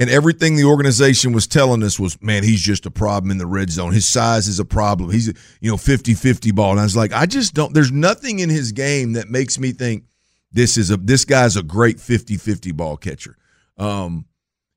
[0.00, 3.46] and everything the organization was telling us was, man, he's just a problem in the
[3.46, 3.92] red zone.
[3.92, 5.10] His size is a problem.
[5.10, 6.70] He's a, you know 50-50 ball.
[6.70, 7.74] And I was like, I just don't.
[7.74, 10.04] There's nothing in his game that makes me think
[10.50, 13.36] this is a this guy's a great 50-50 ball catcher.
[13.76, 14.24] Um,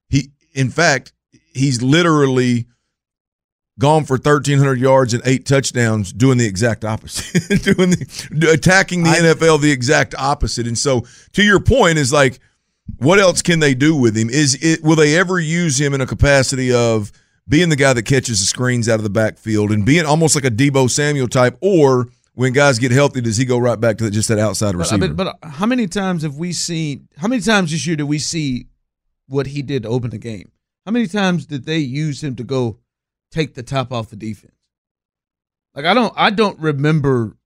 [0.10, 1.14] he in fact
[1.54, 2.68] he's literally
[3.80, 9.10] gone for 1300 yards and eight touchdowns doing the exact opposite doing the attacking the
[9.10, 12.40] NFL the exact opposite and so to your point is like
[12.98, 16.02] what else can they do with him is it will they ever use him in
[16.02, 17.12] a capacity of
[17.48, 20.46] being the guy that catches the screens out of the backfield and being almost like
[20.46, 24.10] a Deebo Samuel type or when guys get healthy does he go right back to
[24.10, 27.08] just that outside But, I receiver but how many times have we seen?
[27.18, 28.68] How many times this year did we see
[29.28, 30.52] what he did to open the game?
[30.86, 32.80] How many times did they use him to go
[33.32, 34.54] take the top off the defense?
[35.76, 37.38] Like I don't, I don't remember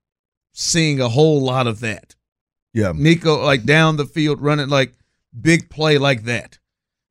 [0.52, 2.14] seeing a whole lot of that.
[2.74, 4.94] yeah Nico like down the field running like
[5.40, 6.58] big play like that.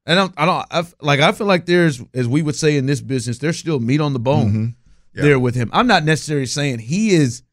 [0.05, 2.77] and I don't, I don't, I, like I feel like there's, as we would say
[2.77, 4.75] in this business, there's still meat on the bone Mhm.
[5.13, 5.21] Yeah.
[5.23, 5.69] there with him.
[5.73, 7.43] I'm not necessarily saying he is,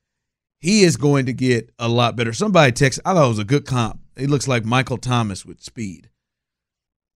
[0.60, 2.32] he is going to get a lot better.
[2.32, 4.00] Somebody texted, I thought it was a good comp.
[4.16, 6.08] He looks like Michael Thomas with speed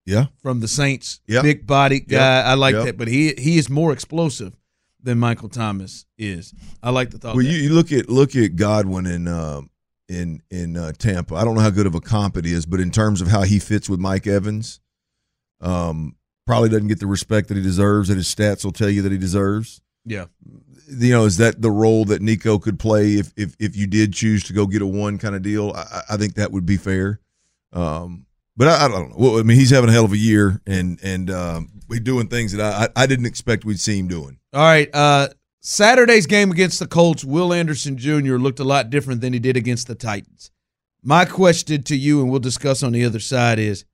[0.06, 1.20] yeah from the Saints.
[1.26, 1.42] Yep.
[1.42, 2.38] Big body guy.
[2.38, 2.46] Yep.
[2.46, 2.84] I like Yep.
[2.86, 4.56] that, but he he is more explosive
[5.02, 6.52] than Michael Thomas is.
[6.82, 7.36] I like the thought.
[7.36, 9.62] Well, you, you look at look at Godwin and uh,
[10.08, 11.34] in in uh, Tampa.
[11.34, 13.42] I don't know how good of a comp it is, but in terms of how
[13.42, 14.80] he fits with Mike Evans,
[15.60, 16.16] um,
[16.46, 18.08] probably doesn't get the respect that he deserves.
[18.08, 19.80] That his stats will tell you that he deserves.
[20.04, 20.26] yeah.
[20.90, 24.14] You know, is that the role that Nico could play if if if you did
[24.14, 25.72] choose to go get a one kind of deal?
[25.76, 27.20] I, I- think that would be fair.
[27.74, 28.24] Um,
[28.56, 29.16] but I, I don't know.
[29.18, 32.28] Well, I mean, he's having a hell of a year, and and um, he's doing
[32.28, 34.38] things that I, I I didn't expect we'd see him doing.
[34.54, 34.88] All right.
[34.94, 35.28] Uh,
[35.60, 38.36] Saturday's game against the Colts, Will Anderson Jr.
[38.36, 40.50] looked a lot different than he did against the Titans.
[41.02, 43.84] My question to you, and we'll discuss on the other side, is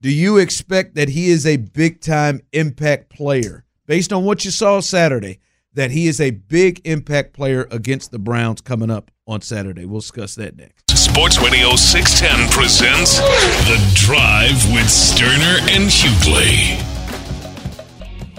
[0.00, 4.50] do you expect that he is a big time impact player based on what you
[4.50, 5.40] saw Saturday?
[5.72, 9.84] That he is a big impact player against the Browns coming up on Saturday.
[9.84, 10.88] We'll discuss that next.
[10.96, 16.93] Sports Radio 610 presents The Drive with Stoerner and Hughley.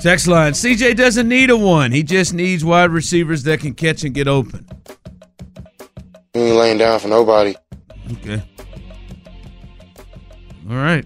[0.06, 1.92] Text line CJ doesn't need a one.
[1.92, 4.64] He just needs wide receivers that can catch and get open.
[6.32, 7.56] He ain't laying down for nobody.
[8.12, 8.40] Okay.
[10.70, 11.04] All right.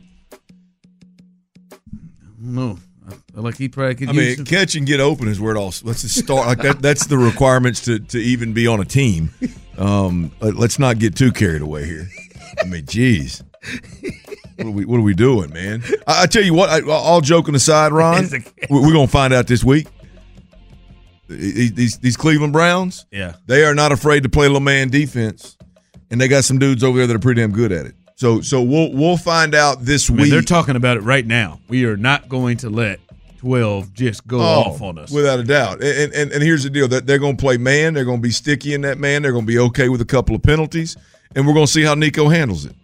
[2.37, 2.77] No,
[3.35, 5.57] like he probably could I use mean, some- catch and get open is where it
[5.57, 5.73] all.
[5.83, 6.81] Let's just start like that.
[6.81, 9.29] That's the requirements to to even be on a team.
[9.77, 12.09] Um, let- let's not get too carried away here.
[12.61, 13.45] I mean, geez,
[14.59, 15.83] what are we what are we doing, man?
[16.07, 16.69] I, I tell you what.
[16.69, 18.29] I, all joking aside, Ron,
[18.69, 19.87] we- we're gonna find out this week.
[21.27, 23.35] These these- Cleveland Browns, Yeah.
[23.45, 25.57] they are not afraid to play little man defense,
[26.09, 27.95] and they got some dudes over there that are pretty damn good at it.
[28.15, 30.31] So so we'll we'll find out this I mean, week.
[30.31, 31.59] they're talking about it right now.
[31.69, 32.99] We are not going to let
[33.37, 35.11] 12 just go oh, off on us.
[35.13, 35.81] Oh, Without a doubt.
[35.81, 37.93] And, and, and here's the deal that they're going to play man.
[37.93, 39.21] They're going to be sticky in that man.
[39.21, 40.97] They're going to be okay with a couple of penalties.
[41.35, 42.75] And we're going to see how Nico handles it.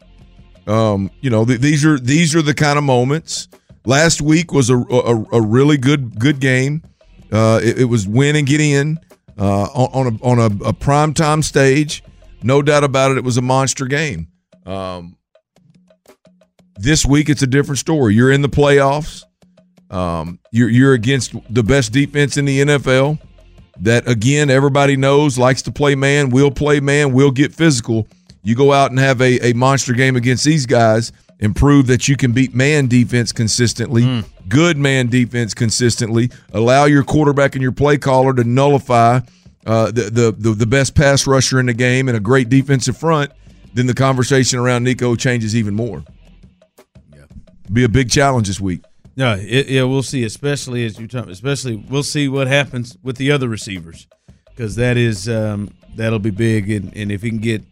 [0.67, 3.47] Um, you know, th- these are these are the kind of moments.
[3.85, 6.83] Last week was a, a, a really good good game.
[7.31, 8.99] Uh, it, it was win and get in
[9.37, 12.03] uh, on, on a on a, a prime time stage.
[12.43, 13.17] No doubt about it.
[13.17, 14.27] It was a monster game.
[14.65, 15.17] Um,
[16.77, 18.15] this week it's a different story.
[18.15, 19.23] You're in the playoffs.
[19.89, 23.19] Um, you're you're against the best defense in the NFL.
[23.81, 28.07] That again, everybody knows likes to play man, will play man, will get physical.
[28.45, 32.07] You go out and have a, a monster game against these guys and prove that
[32.07, 36.29] you can beat man defense consistently, good man defense consistently.
[36.53, 39.21] Allow your quarterback and your play caller to nullify
[39.65, 42.95] uh, the, the the the best pass rusher in the game and a great defensive
[42.95, 43.31] front.
[43.73, 46.03] Then the conversation around Nico changes even more.
[47.13, 47.23] Yeah.
[47.71, 48.83] be a big challenge this week.
[49.15, 50.23] Yeah, it, yeah, we'll see.
[50.23, 54.07] Especially as you talk, especially we'll see what happens with the other receivers
[54.49, 57.63] because that is um, that'll be big, and, and if he can get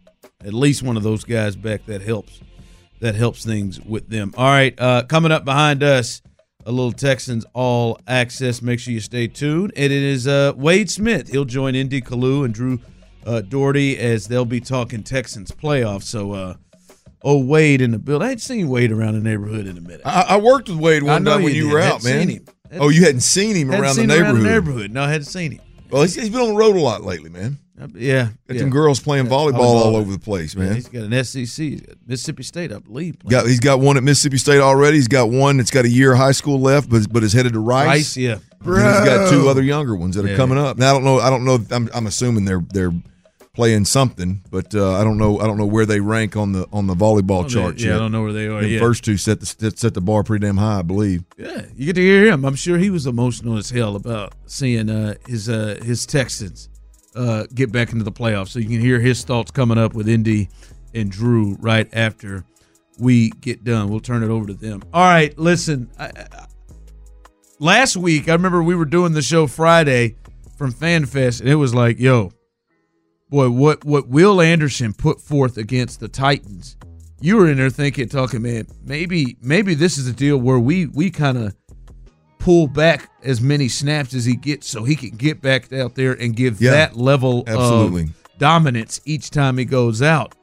[0.44, 2.40] at least one of those guys back, that helps.
[3.00, 4.32] That helps things with them.
[4.36, 6.22] All right, uh, coming up behind us,
[6.64, 8.62] a little Texans all access.
[8.62, 9.72] Make sure you stay tuned.
[9.76, 11.28] And it is uh, Wade Smith.
[11.28, 12.00] He'll join N.D.
[12.02, 12.80] Kalu and Drew
[13.26, 16.04] uh, Dougherty as they'll be talking Texans playoffs.
[16.04, 16.54] So, uh,
[17.22, 18.24] oh Wade in the building.
[18.24, 20.02] I hadn't seen Wade around the neighborhood in a minute.
[20.06, 22.28] I, I worked with Wade one time when you you were out, man.
[22.28, 22.46] seen him.
[22.80, 24.34] oh, you hadn't seen him Hadn't around, seen the neighborhood.
[24.36, 24.90] around the neighborhood.
[24.92, 25.60] No, I hadn't seen him.
[25.90, 27.58] Well, he's, he's been on the road a lot lately, man.
[27.76, 28.60] Yeah, Got yeah.
[28.60, 30.74] some girls playing Yeah, volleyball all over the place, Yeah, man.
[30.76, 33.18] he's got an SEC, Mississippi State, I believe.
[33.28, 34.96] Got he's got one at Mississippi State already.
[34.96, 37.52] He's got one that's got a year of high school left, but but is headed
[37.54, 37.86] to Rice.
[37.86, 38.38] Rice, yeah.
[38.64, 40.78] And he's got two other younger ones that are coming up.
[40.78, 41.18] Now I don't know.
[41.18, 41.58] I don't know.
[41.72, 42.92] I'm, I'm assuming they're they're
[43.54, 45.38] playing something, but uh, I don't know.
[45.40, 47.82] I don't know where they rank on the on the volleyball Oh, they- charts.
[47.82, 50.00] yeah, I don't know where they are The first two set the set- set the
[50.00, 51.24] bar pretty damn high, I believe.
[51.36, 52.44] Yeah, you get to hear him.
[52.44, 56.68] I'm sure he was emotional as hell about seeing uh, his uh, his Texans
[57.14, 58.48] uh, get back into the playoffs.
[58.48, 60.48] So you can hear his thoughts coming up with N.D.
[60.94, 62.44] and Drew right after
[62.98, 63.88] we get done.
[63.88, 64.82] We'll turn it over to them.
[64.92, 65.90] All right, listen.
[65.98, 66.46] I, I,
[67.58, 70.16] last week, I remember we were doing the show Friday
[70.56, 72.32] from FanFest, and it was like, yo,
[73.28, 76.76] boy, what what Will Anderson put forth against the Titans.
[77.20, 80.86] You were in there thinking, talking, man, maybe maybe this is a deal where we
[80.86, 81.56] we kind of
[82.44, 86.12] pull back as many snaps as he gets so he can get back out there
[86.12, 88.02] and give Yeah, that level absolutely.
[88.02, 90.34] of dominance each time he goes out.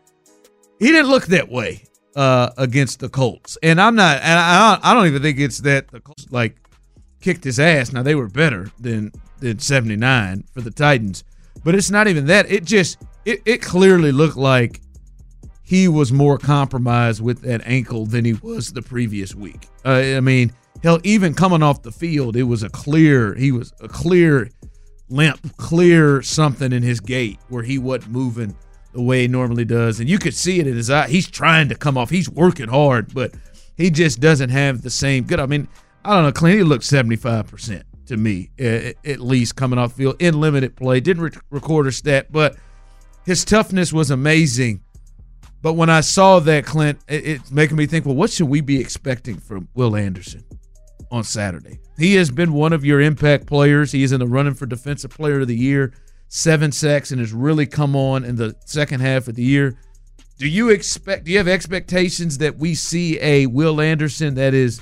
[0.79, 1.83] He didn't look that way
[2.15, 5.89] uh, against the Colts, and I'm not, and I, I don't even think it's that
[5.89, 6.55] the Colts like
[7.21, 7.93] kicked his ass.
[7.93, 11.23] Now they were better than than 79 for the Titans,
[11.63, 12.49] but it's not even that.
[12.51, 14.81] It just it it clearly looked like
[15.61, 19.67] he was more compromised with that ankle than he was the previous week.
[19.85, 20.51] Uh, I mean,
[20.83, 23.33] hell, even coming off the field, it was a clear.
[23.35, 24.49] He was a clear
[25.09, 28.55] limp, clear something in his gait where he wasn't moving
[28.93, 31.07] the way he normally does, and you could see it in his eye.
[31.07, 32.09] He's trying to come off.
[32.09, 33.33] He's working hard, but
[33.77, 35.39] he just doesn't have the same good.
[35.39, 35.67] I mean,
[36.03, 36.31] I don't know.
[36.31, 40.75] Clint, he looked seventy five percent to me, at least coming off field in limited
[40.75, 40.99] play.
[40.99, 42.57] Didn't re- record a stat, but
[43.25, 44.81] his toughness was amazing.
[45.61, 48.61] But when I saw that, Clint, it, it's making me think, well, what should we
[48.61, 50.43] be expecting from Will Anderson
[51.11, 51.79] on Saturday?
[51.97, 53.91] He has been one of your impact players.
[53.91, 55.93] He is in the running for Defensive Player of the Year,
[56.29, 59.77] seven sacks, and has really come on in the second half of the year.
[60.37, 61.25] Do you expect?
[61.25, 64.81] Do you have expectations that we see a Will Anderson that is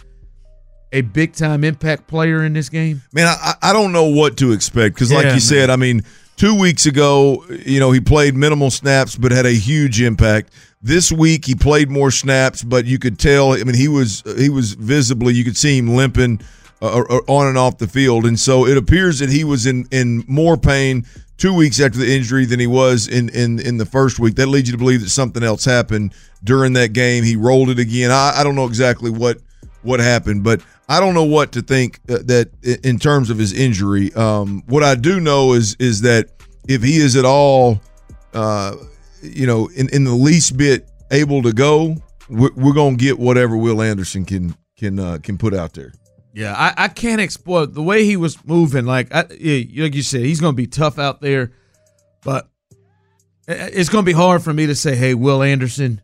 [0.93, 3.01] a big time impact player in this game?
[3.13, 5.39] Man, I, I don't know what to expect because, like Yeah, you man.
[5.41, 6.03] said, I mean,
[6.39, 10.51] two weeks ago, you know, he played minimal snaps but had a huge impact.
[10.81, 13.51] This week, he played more snaps, but you could tell.
[13.51, 16.39] I mean, he was he was visibly you could see him limping
[16.81, 20.23] uh, on and off the field, and so it appears that he was in in
[20.27, 21.05] more pain
[21.37, 24.35] two weeks after the injury than he was in in in the first week.
[24.35, 26.13] That leads you to believe that something else happened
[26.45, 27.25] during that game.
[27.25, 28.11] He rolled it again.
[28.11, 29.39] I, I don't know exactly what
[29.81, 32.49] what happened, but I don't know what to think uh, that
[32.83, 34.13] in terms of his injury.
[34.13, 36.29] Um, what I do know is is that
[36.67, 37.81] if he is at all,
[38.33, 38.75] uh,
[39.21, 41.95] you know, in, in the least bit able to go,
[42.29, 45.93] we're, we're gonna get whatever Will Anderson can can uh, can put out there.
[46.33, 48.85] Yeah, I, I can't exploit the way he was moving.
[48.85, 51.51] Like, I, like you said, he's to be tough out there,
[52.23, 52.47] but
[53.47, 56.01] it's to be hard for me to say, "Hey, Will Anderson,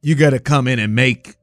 [0.00, 1.34] you got to come in and make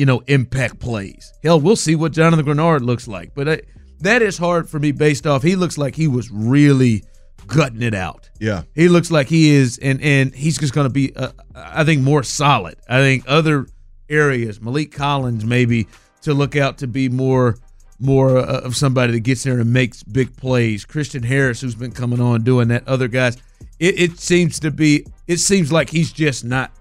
[0.00, 3.60] you know impact plays." Hell, we'll see what Jonathan Greenard looks like, but I,
[4.00, 5.42] that is hard for me based off.
[5.42, 7.04] He looks like he was really
[7.46, 8.30] gutting it out.
[8.38, 8.62] Yeah.
[8.74, 12.02] He looks like he is, and and he's just going to be, uh, I think,
[12.02, 12.76] more solid.
[12.88, 13.66] I think other
[14.08, 15.86] areas, Maliek Collins maybe
[16.22, 17.56] to look out to be more
[17.98, 20.86] more uh, of somebody that gets there and makes big plays.
[20.86, 22.88] Christian Harris, who's been coming on doing that.
[22.88, 23.36] Other guys,
[23.78, 26.72] it, it seems to be, it seems like he's just not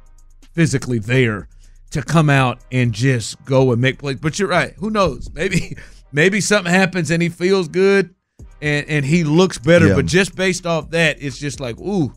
[0.53, 1.49] physically there
[1.91, 4.17] to come out and just go and make plays.
[4.17, 4.73] But you're right.
[4.77, 5.29] Who knows?
[5.33, 5.75] Maybe
[6.11, 8.13] maybe something happens and he feels good
[8.61, 9.87] and and he looks better.
[9.87, 9.95] Yeah.
[9.95, 12.13] But just based off that, it's just like ooh.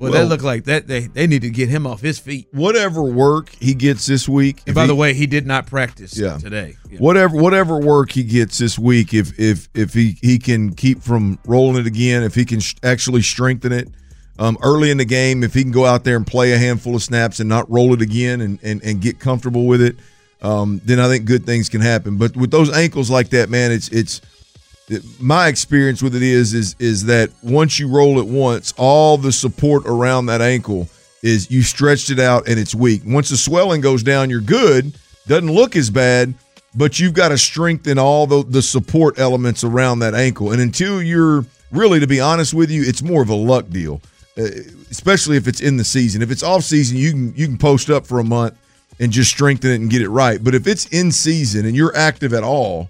[0.00, 0.86] Well, Well- that looked like that.
[0.86, 2.46] They they need to get him off his feet.
[2.52, 4.62] Whatever work he gets this week.
[4.66, 6.38] And by he- the way, he did not practice Yeah.
[6.38, 6.76] today.
[6.90, 6.98] Yeah.
[6.98, 11.38] whatever whatever work he gets this week if if if he he can keep from
[11.46, 13.88] rolling it again if he can sh- actually strengthen it
[14.38, 16.94] um, early in the game if he can go out there and play a handful
[16.94, 19.96] of snaps and not roll it again and and, and get comfortable with it
[20.40, 22.16] um, then I think good things can happen.
[22.16, 24.20] But with those ankles like that man it's it's
[24.88, 29.18] it- my experience with it is is is that once you roll it once all
[29.18, 30.88] the support around that ankle
[31.22, 33.02] is you stretched it out and it's weak.
[33.04, 34.94] Once the swelling goes down you're good.
[35.26, 36.32] Doesn't look as bad
[36.74, 40.52] but you've got to strengthen all the, the support elements around that ankle.
[40.52, 44.00] And until you're really, to be honest with you, it's more of a luck deal,
[44.38, 44.44] Uh,
[44.90, 46.22] especially if it's in the season.
[46.22, 48.56] If it's off season, you can you can post up for a month
[49.00, 50.42] and just strengthen it and get it right.
[50.42, 52.88] But if it's in season and you're active at all,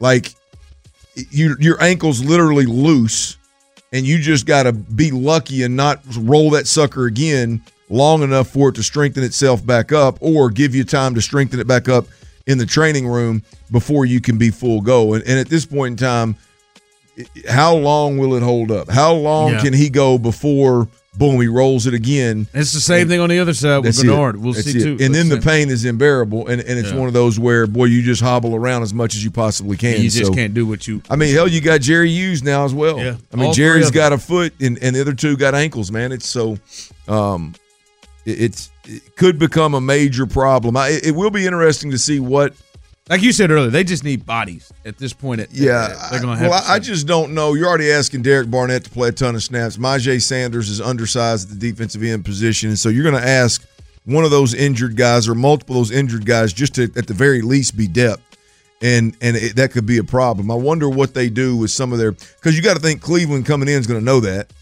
[0.00, 0.34] like
[1.30, 3.36] you, your ankle's literally loose,
[3.92, 8.48] and you just got to be lucky and not roll that sucker again long enough
[8.48, 11.88] for it to strengthen itself back up, or give you time to strengthen it back
[11.88, 12.06] up
[12.46, 15.14] in the training room before you can be full go.
[15.14, 16.36] And, and at this point in time,
[17.48, 18.88] how long will it hold up?
[18.90, 19.60] How long Yeah.
[19.62, 22.46] can he go before boom he rolls it again?
[22.54, 24.36] It's the same thing on the other side with Bernard.
[24.36, 24.38] it.
[24.38, 24.82] We'll That's see it.
[24.82, 25.04] too.
[25.04, 26.96] And then the Let's pain is unbearable, and, and it's Yeah.
[26.98, 30.00] one of those where boy you just hobble around as much as you possibly can.
[30.02, 31.02] you just So, can't do what you.
[31.10, 32.98] I mean, hell, you got Jerry Hughes now as well.
[32.98, 33.16] Yeah.
[33.32, 35.90] I mean, All Jerry's got a foot, and, and the other two got ankles.
[35.90, 36.58] Man, it's so,
[37.08, 37.54] um,
[38.24, 40.76] it, it's it could become a major problem.
[40.76, 42.54] I, it will be interesting to see what.
[43.08, 45.40] Like you said earlier, they just need bodies at this point.
[45.40, 46.50] At, Yeah, they're going to have.
[46.50, 47.54] well, to I, I just don't know.
[47.54, 49.78] You're already asking Derek Barnett to play a ton of snaps.
[49.78, 53.66] Myjai Sanders is undersized at the defensive end position, and so you're going to ask
[54.04, 57.14] one of those injured guys or multiple of those injured guys just to, at the
[57.14, 58.22] very least, be depth.
[58.82, 60.50] And and it, that could be a problem.
[60.50, 63.44] I wonder what they do with some of their because you got to think Cleveland
[63.44, 64.52] coming in is going to know that,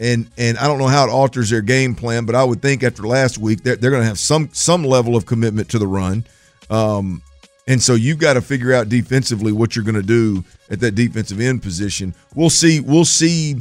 [0.00, 2.82] and and I don't know how it alters their game plan, but I would think
[2.82, 5.86] after last week they're, they're going to have some some level of commitment to the
[5.86, 6.24] run.
[6.70, 7.22] Um,
[7.66, 10.92] and so you've got to figure out defensively what you're going to do at that
[10.94, 12.14] defensive end position.
[12.34, 12.80] We'll see.
[12.80, 13.56] We'll see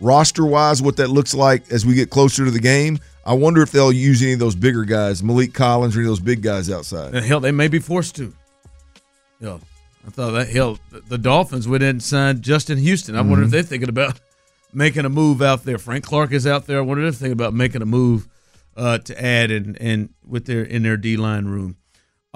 [0.00, 2.98] roster wise what that looks like as we get closer to the game.
[3.24, 6.10] I wonder if they'll use any of those bigger guys, Maliek Collins or any of
[6.12, 7.14] those big guys outside.
[7.14, 8.32] And hell, they may be forced to.
[9.40, 9.58] Yeah,
[10.06, 10.78] I thought that hell,
[11.08, 13.16] the, Dolphins went in and signed Justin Houston.
[13.16, 13.52] I wonder if Mhm.
[13.52, 14.20] they're thinking about
[14.72, 15.78] making a move out there.
[15.78, 16.78] Frank Clark is out there.
[16.78, 18.28] I wonder if they're thinking about making a move
[18.76, 21.76] uh, to add and and with their in their D line room.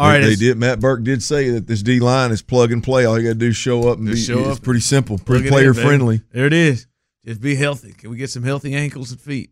[0.00, 0.56] All they, they did.
[0.56, 3.04] Matt Burke did say that this D line is plug and play.
[3.04, 4.16] All you got to do is show up and be.
[4.16, 4.64] Show it's up.
[4.64, 6.22] pretty simple, pretty player friendly.
[6.32, 6.86] There it is.
[7.26, 7.92] Just be healthy.
[7.92, 9.50] Can we get some healthy ankles and feet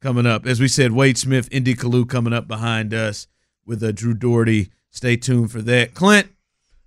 [0.00, 0.46] coming up?
[0.46, 1.76] As we said, Wade Smith, N.D.
[1.76, 3.28] Kalu coming up behind us
[3.64, 4.70] with uh, Drew Dougherty.
[4.90, 5.94] Stay tuned for that.
[5.94, 6.28] Clint,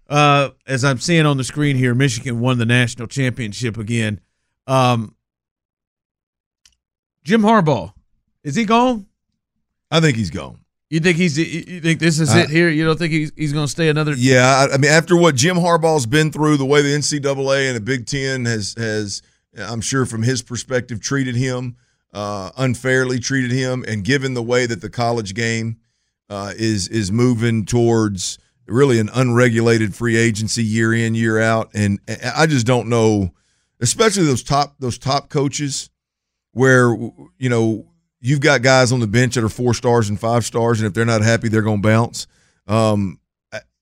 [0.10, 4.20] uh, as I'm seeing on the screen here, Michigan won the national championship again.
[4.68, 5.16] Um,
[7.24, 7.94] Jim Harbaugh,
[8.44, 9.06] is he gone?
[9.90, 10.60] I think he's gone.
[10.90, 11.38] You think he's?
[11.38, 12.70] You think this is it here?
[12.70, 14.14] You don't think he's he's going to stay another?
[14.16, 17.76] Yeah, I, I mean, after what Jim Harbaugh's been through, the way the NCAA and
[17.76, 19.22] the Big Ten has has,
[19.58, 21.76] I'm sure from his perspective, treated him
[22.14, 25.78] uh, unfairly, treated him, and given the way that the college game
[26.30, 32.00] uh, is is moving towards really an unregulated free agency year in year out, and
[32.36, 33.34] I just don't know,
[33.82, 35.90] especially those top those top coaches,
[36.54, 36.96] where
[37.38, 37.88] you know
[38.20, 40.94] you've got guys on the bench that are four stars and five stars, and if
[40.94, 42.28] they're not happy, they're going to bounce.
[42.68, 43.20] Um,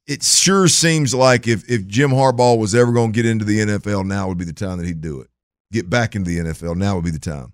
[0.08, 3.60] it sure seems like if if Jim Harbaugh was ever going to get into the
[3.60, 5.30] NFL, now would be the time that he'd do it.
[5.72, 7.54] Get back into the NFL, now would be the time.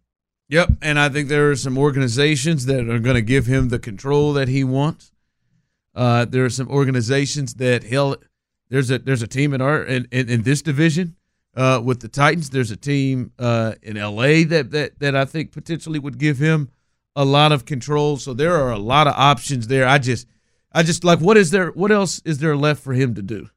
[0.49, 3.79] Yep, and I think there are some organizations that are going to give him the
[3.79, 5.13] control that he wants.
[5.95, 8.17] Uh, there are some organizations that he'll.
[8.69, 11.15] There's a there's a team in our in, in, in this division
[11.55, 12.49] uh, with the Titans.
[12.49, 14.43] There's a team uh, in L.A.
[14.45, 16.69] that that that I think potentially would give him
[17.15, 18.17] a lot of control.
[18.17, 19.87] So there are a lot of options there.
[19.87, 20.27] I just
[20.71, 21.71] I just like what is there?
[21.71, 23.49] What else is there left for him to do?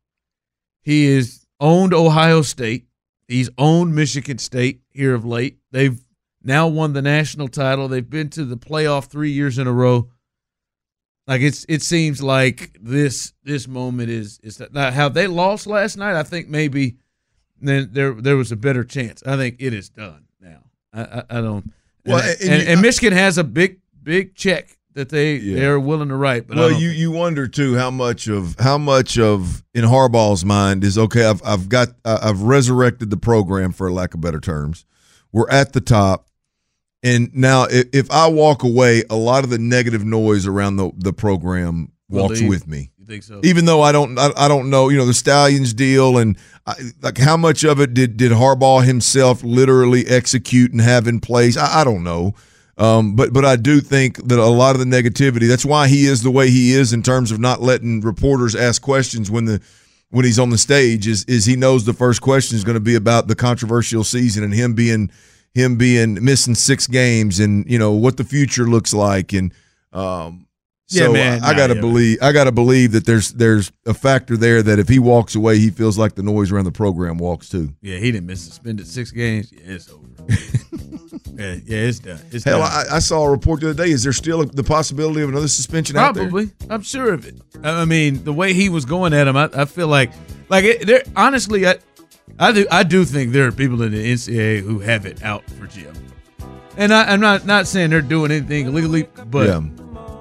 [0.83, 2.87] He is owned Ohio State.
[3.27, 5.59] He's owned Michigan State here of late.
[5.71, 5.99] They've
[6.43, 7.89] now won the national title.
[7.89, 10.11] They've been to the playoff three years in a row.
[11.27, 15.67] Like it's it seems like this this moment is is that now how they lost
[15.67, 16.17] last night.
[16.17, 16.99] I think maybe
[17.61, 19.23] then there there was a better chance.
[19.27, 20.61] I think it is done now.
[20.93, 21.73] I I, I don't.
[22.07, 25.59] Well, and, and and, you- and Michigan has a big big check that they Yeah.
[25.59, 26.47] they're willing to write.
[26.47, 30.85] But well, you you wonder too how much of how much of in Harbaugh's mind
[30.85, 31.25] is okay.
[31.25, 34.85] I've I've got uh, I've resurrected the program for lack of better terms.
[35.33, 36.29] We're at the top,
[37.03, 40.93] and now if, if I walk away, a lot of the negative noise around the
[40.97, 42.49] the program walks leave.
[42.51, 42.93] with me.
[43.05, 43.41] You think so?
[43.45, 46.75] Even though I don't I, I don't know you know the Stalions deal and I,
[47.03, 51.57] like how much of it did did Harbaugh himself literally execute and have in place?
[51.59, 52.35] I, I don't know.
[52.79, 55.47] Um, but but I do think that a lot of the negativity.
[55.47, 58.81] That's why he is the way he is in terms of not letting reporters ask
[58.81, 59.61] questions when the
[60.09, 61.07] when he's on the stage.
[61.07, 64.43] Is is he knows the first question is going to be about the controversial season
[64.43, 65.11] and him being
[65.53, 69.53] him being missing six games and you know what the future looks like and
[69.93, 70.44] um.
[70.91, 71.43] Yeah, So man.
[71.43, 74.63] I, I Nah, gotta yeah, believe I gotta believe that there's there's a factor there
[74.63, 77.73] that if he walks away, he feels like the noise around the program walks too.
[77.81, 79.51] Yeah, he didn't miss suspended six games.
[79.53, 80.05] Yeah, it's over.
[81.37, 82.21] Yeah, yeah, it's done.
[82.31, 82.71] It's Hell, done.
[82.71, 83.91] I, I saw a report the other day.
[83.91, 86.25] Is there still the possibility of another suspension out there?
[86.29, 86.51] Probably.
[86.71, 87.35] I'm sure of it.
[87.65, 90.13] I I mean, the way he was going at him, I, I feel like,
[90.49, 91.03] like it, there.
[91.17, 91.77] Honestly, I,
[92.39, 95.43] I do, I do think there are people in the NCAA who have it out
[95.51, 95.93] for Jim.
[96.77, 99.61] And I, I'm not not saying they're doing anything illegally, but Yeah.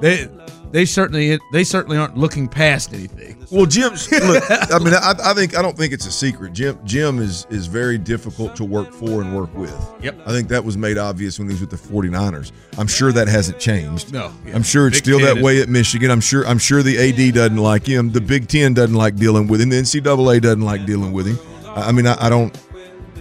[0.01, 0.28] they
[0.74, 3.45] they certainly they certainly aren't looking past anything.
[3.51, 6.51] Well, Jim, look, I mean, I, I think I don't think it's a secret.
[6.53, 9.71] Jim, Jim is is very difficult to work for and work with.
[10.01, 10.21] Yep.
[10.26, 12.51] I think that was made obvious when he was with the 49ers.
[12.80, 14.11] I'm sure that hasn't changed.
[14.11, 14.55] No, yeah.
[14.55, 16.09] I'm sure it's Big still that way at Michigan.
[16.09, 18.11] I'm sure I'm sure the AD doesn't like him.
[18.11, 19.69] The Big Ten doesn't like dealing with him.
[19.69, 21.38] The NCAA doesn't like dealing with him.
[21.67, 22.59] I I mean, I, I don't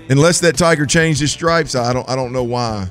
[0.09, 1.75] unless that Tiger changed his stripes.
[1.75, 2.89] I don't I don't know why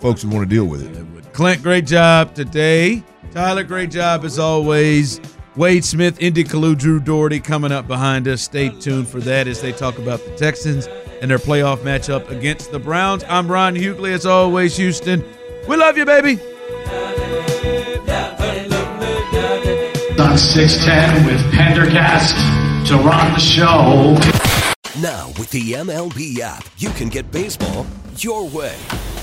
[0.00, 1.32] folks would want to deal with it.
[1.32, 3.04] Clint, great job today.
[3.32, 5.18] Tyler, great job as always.
[5.56, 6.44] Wade Smith, N.D.
[6.44, 8.42] Kalu, Drew Dougherty coming up behind us.
[8.42, 10.86] Stay tuned for that as they talk about the Texans
[11.22, 13.24] and their playoff matchup against the Browns.
[13.28, 15.24] I'm Ron Hughley, as always, Houston.
[15.66, 16.38] We love you, baby.
[20.20, 22.36] On 610 with Pendergast
[22.88, 24.14] to run the show.
[25.00, 27.86] Now, with the MLB app, you can get baseball
[28.18, 28.76] your way.